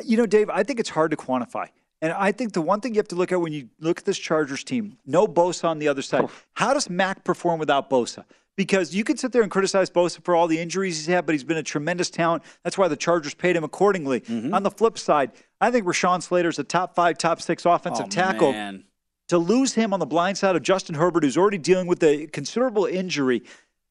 [0.04, 1.68] You know, Dave, I think it's hard to quantify.
[2.01, 4.05] And I think the one thing you have to look at when you look at
[4.05, 6.28] this Chargers team, no Bosa on the other side.
[6.55, 8.24] How does Mack perform without Bosa?
[8.57, 11.32] Because you can sit there and criticize Bosa for all the injuries he's had, but
[11.32, 12.42] he's been a tremendous talent.
[12.64, 14.20] That's why the Chargers paid him accordingly.
[14.20, 14.53] Mm-hmm.
[14.53, 15.30] On the flip side,
[15.61, 18.53] I think Rashawn Slater is a top five, top six offensive oh, tackle.
[18.53, 18.84] Man.
[19.28, 22.26] To lose him on the blind side of Justin Herbert, who's already dealing with a
[22.28, 23.42] considerable injury,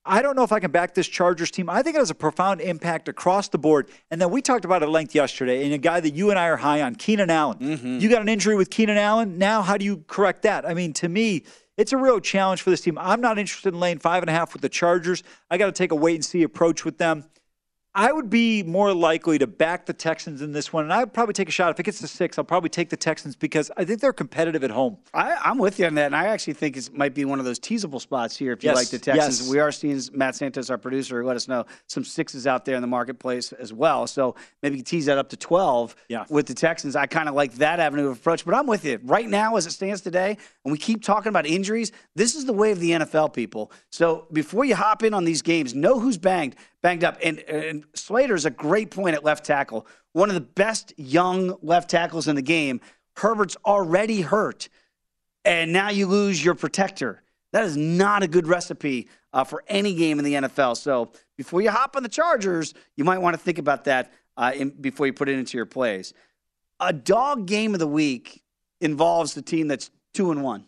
[0.07, 1.69] I don't know if I can back this Chargers team.
[1.69, 3.89] I think it has a profound impact across the board.
[4.09, 6.39] And then we talked about it at length yesterday, and a guy that you and
[6.39, 7.57] I are high on, Keenan Allen.
[7.59, 7.99] Mm-hmm.
[7.99, 9.37] You got an injury with Keenan Allen.
[9.37, 10.65] Now, how do you correct that?
[10.65, 11.43] I mean, to me,
[11.75, 12.97] it's a real challenge for this team.
[12.97, 15.21] I'm not interested in laying five and a half with the Chargers.
[15.51, 17.25] I got to take a wait and see approach with them.
[17.97, 21.13] I would be more likely to back the Texans in this one, and I would
[21.13, 21.71] probably take a shot.
[21.71, 24.63] If it gets to six, I'll probably take the Texans because I think they're competitive
[24.63, 24.99] at home.
[25.15, 27.45] I, am with you on that, and I actually think it might be one of
[27.45, 29.41] those teasable spots here if you yes, like the Texans.
[29.41, 29.49] Yes.
[29.49, 32.81] We are seeing Matt Santos, our producer, let us know some sixes out there in
[32.81, 34.05] the marketplace as well.
[34.05, 36.25] So maybe tease that up to 12 yeah.
[36.29, 36.95] with the Texans.
[36.95, 38.99] I kind of like that avenue of approach, but I'm with you.
[39.05, 42.53] Right now, as it stands today, and we keep talking about injuries, this is the
[42.53, 43.71] way of the NFL, people.
[43.89, 46.55] So before you hop in on these games, know who's banged
[46.87, 47.17] banged up.
[47.21, 49.85] And, and Slater's a great point at left tackle.
[50.13, 52.79] One of the best young left tackles in the game.
[53.17, 54.69] Herbert's already hurt,
[55.43, 57.23] and now you lose your protector.
[57.51, 60.77] That is not a good recipe uh, for any game in the NFL.
[60.77, 64.53] So before you hop on the Chargers, you might want to think about that uh,
[64.55, 66.13] in, before you put it into your plays.
[66.79, 68.43] A dog game of the week
[68.79, 70.63] involves the team that's two and one.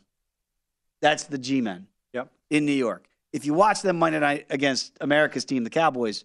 [1.01, 1.87] That's the G-men.
[2.11, 2.29] Yep.
[2.49, 6.23] In New York if you watch them Monday night against America's team, the Cowboys,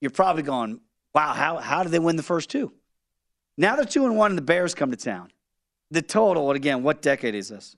[0.00, 0.80] you're probably going,
[1.14, 2.72] wow, how, how did they win the first two?
[3.56, 5.30] Now they're two and one, and the Bears come to town.
[5.90, 7.76] The total, and again, what decade is this?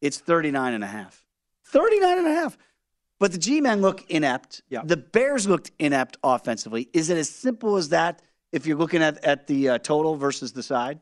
[0.00, 1.24] It's 39 and a half.
[1.66, 2.58] 39 and a half.
[3.20, 4.62] But the G men look inept.
[4.68, 4.82] Yeah.
[4.84, 6.88] The Bears looked inept offensively.
[6.92, 10.52] Is it as simple as that if you're looking at, at the uh, total versus
[10.52, 10.98] the side?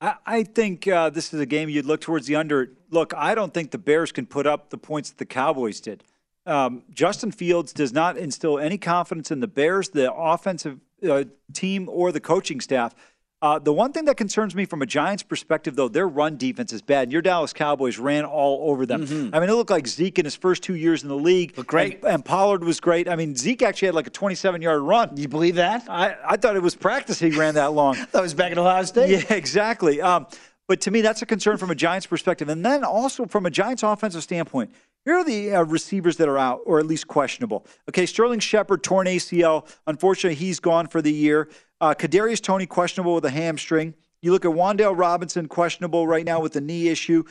[0.00, 2.72] I, I think uh, this is a game you'd look towards the under.
[2.90, 6.02] Look, I don't think the Bears can put up the points that the Cowboys did.
[6.46, 11.88] Um, Justin Fields does not instill any confidence in the Bears, the offensive uh, team,
[11.88, 12.94] or the coaching staff.
[13.42, 16.74] Uh, the one thing that concerns me from a Giants perspective, though, their run defense
[16.74, 17.10] is bad.
[17.10, 19.06] Your Dallas Cowboys ran all over them.
[19.06, 19.34] Mm-hmm.
[19.34, 21.56] I mean, it looked like Zeke in his first two years in the league.
[21.56, 21.94] Looked great.
[22.02, 23.08] And, and, Pollard was great.
[23.08, 25.16] I mean, Zeke actually had like a 27 yard run.
[25.16, 25.88] You believe that?
[25.88, 27.96] I, I thought it was practice he ran that long.
[28.12, 29.10] that was back at Ohio State.
[29.10, 30.02] Yeah, exactly.
[30.02, 30.26] Um,
[30.68, 32.50] but to me, that's a concern from a Giants perspective.
[32.50, 34.70] And then also from a Giants offensive standpoint,
[35.04, 37.66] here are the uh, receivers that are out, or at least questionable.
[37.88, 39.68] Okay, Sterling Shepard, torn ACL.
[39.86, 41.48] Unfortunately, he's gone for the year.
[41.80, 43.94] Uh, Kadarius Toney, questionable with a hamstring.
[44.20, 47.24] You look at Wan'Dale Robinson, questionable right now with a knee issue.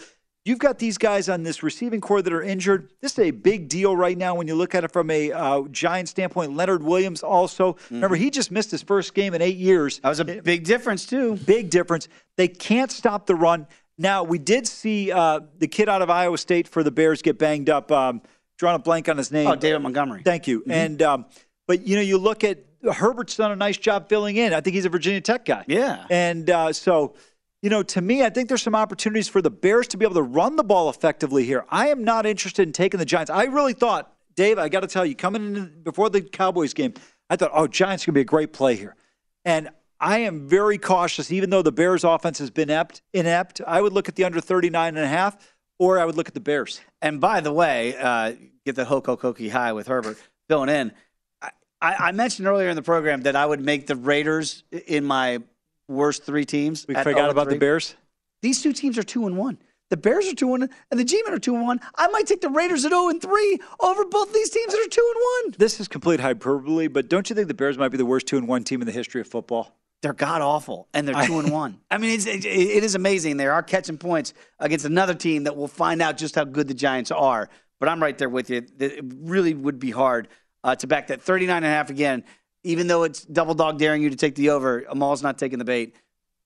[0.45, 2.91] You've got these guys on this receiving corps that are injured.
[3.01, 5.63] This is a big deal right now when you look at it from a uh,
[5.70, 6.55] Giant standpoint.
[6.55, 7.74] Leonard Williams also.
[7.74, 7.95] Mm-hmm.
[7.95, 9.99] Remember, he just missed his first game in eight years.
[9.99, 11.36] That was a big difference, too.
[11.36, 12.07] Big difference.
[12.38, 13.67] They can't stop the run.
[14.00, 17.38] Now, we did see uh, the kid out of Iowa State for the Bears get
[17.38, 17.91] banged up.
[17.91, 18.22] Um,
[18.58, 19.47] drawing a blank on his name.
[19.47, 20.22] Oh, David Montgomery.
[20.24, 20.62] Thank you.
[20.62, 20.72] Mm-hmm.
[20.72, 21.26] And um,
[21.68, 24.54] but you know, you look at Herbert's done a nice job filling in.
[24.54, 25.64] I think he's a Virginia Tech guy.
[25.68, 26.06] Yeah.
[26.10, 27.16] And uh, so,
[27.62, 30.16] you know, to me, I think there's some opportunities for the Bears to be able
[30.16, 31.66] to run the ball effectively here.
[31.70, 33.30] I am not interested in taking the Giants.
[33.30, 36.93] I really thought, Dave, I got to tell you, coming in before the Cowboys game,
[37.30, 38.95] I thought, oh, Giants going to be a great play here.
[39.43, 39.70] And
[40.02, 43.62] I am very cautious, even though the Bears offense has been inept, inept.
[43.68, 45.38] I would look at the under 39 and a half,
[45.78, 46.80] or I would look at the Bears.
[47.02, 48.34] And by the way, uh,
[48.66, 50.93] get the Hokokoki high with Herbert filling in.
[51.41, 55.39] I, I, mentioned earlier in the program that I would make the Raiders in my
[55.88, 56.86] worst three teams.
[56.88, 57.95] We forgot about the Bears.
[58.41, 59.58] These two teams are two and one.
[59.89, 61.80] The Bears are two and one, and the G-men are two and one.
[61.95, 64.89] I might take the Raiders at zero and three over both these teams that are
[64.89, 65.56] two and one.
[65.58, 68.38] This is complete hyperbole, but don't you think the Bears might be the worst two
[68.38, 69.76] and one team in the history of football?
[70.02, 71.80] They're god awful and they're two and one.
[71.91, 73.38] I mean, it's, it, it is amazing.
[73.38, 76.74] They are catching points against another team that will find out just how good the
[76.74, 77.50] Giants are.
[77.80, 78.66] But I'm right there with you.
[78.80, 80.28] It really would be hard
[80.64, 82.24] uh, to back that 39 and a half again,
[82.64, 84.86] even though it's double dog daring you to take the over.
[84.89, 85.95] Amal's not taking the bait.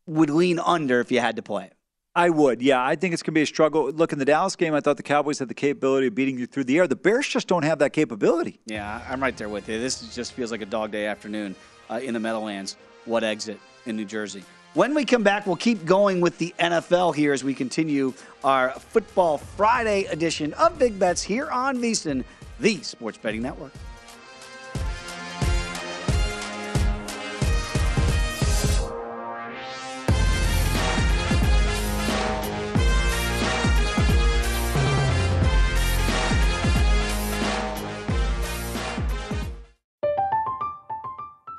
[0.05, 1.73] Would lean under if you had to play it.
[2.15, 2.85] I would, yeah.
[2.85, 3.91] I think it's going to be a struggle.
[3.91, 6.45] Look, in the Dallas game, I thought the Cowboys had the capability of beating you
[6.45, 6.87] through the air.
[6.87, 8.59] The Bears just don't have that capability.
[8.67, 9.79] Yeah, I'm right there with you.
[9.79, 11.55] This just feels like a dog day afternoon
[11.89, 14.43] uh, in the Meadowlands what exit in New Jersey.
[14.73, 18.71] When we come back, we'll keep going with the NFL here as we continue our
[18.71, 22.23] Football Friday edition of Big Bets here on VSIN,
[22.59, 23.71] the Sports Betting Network.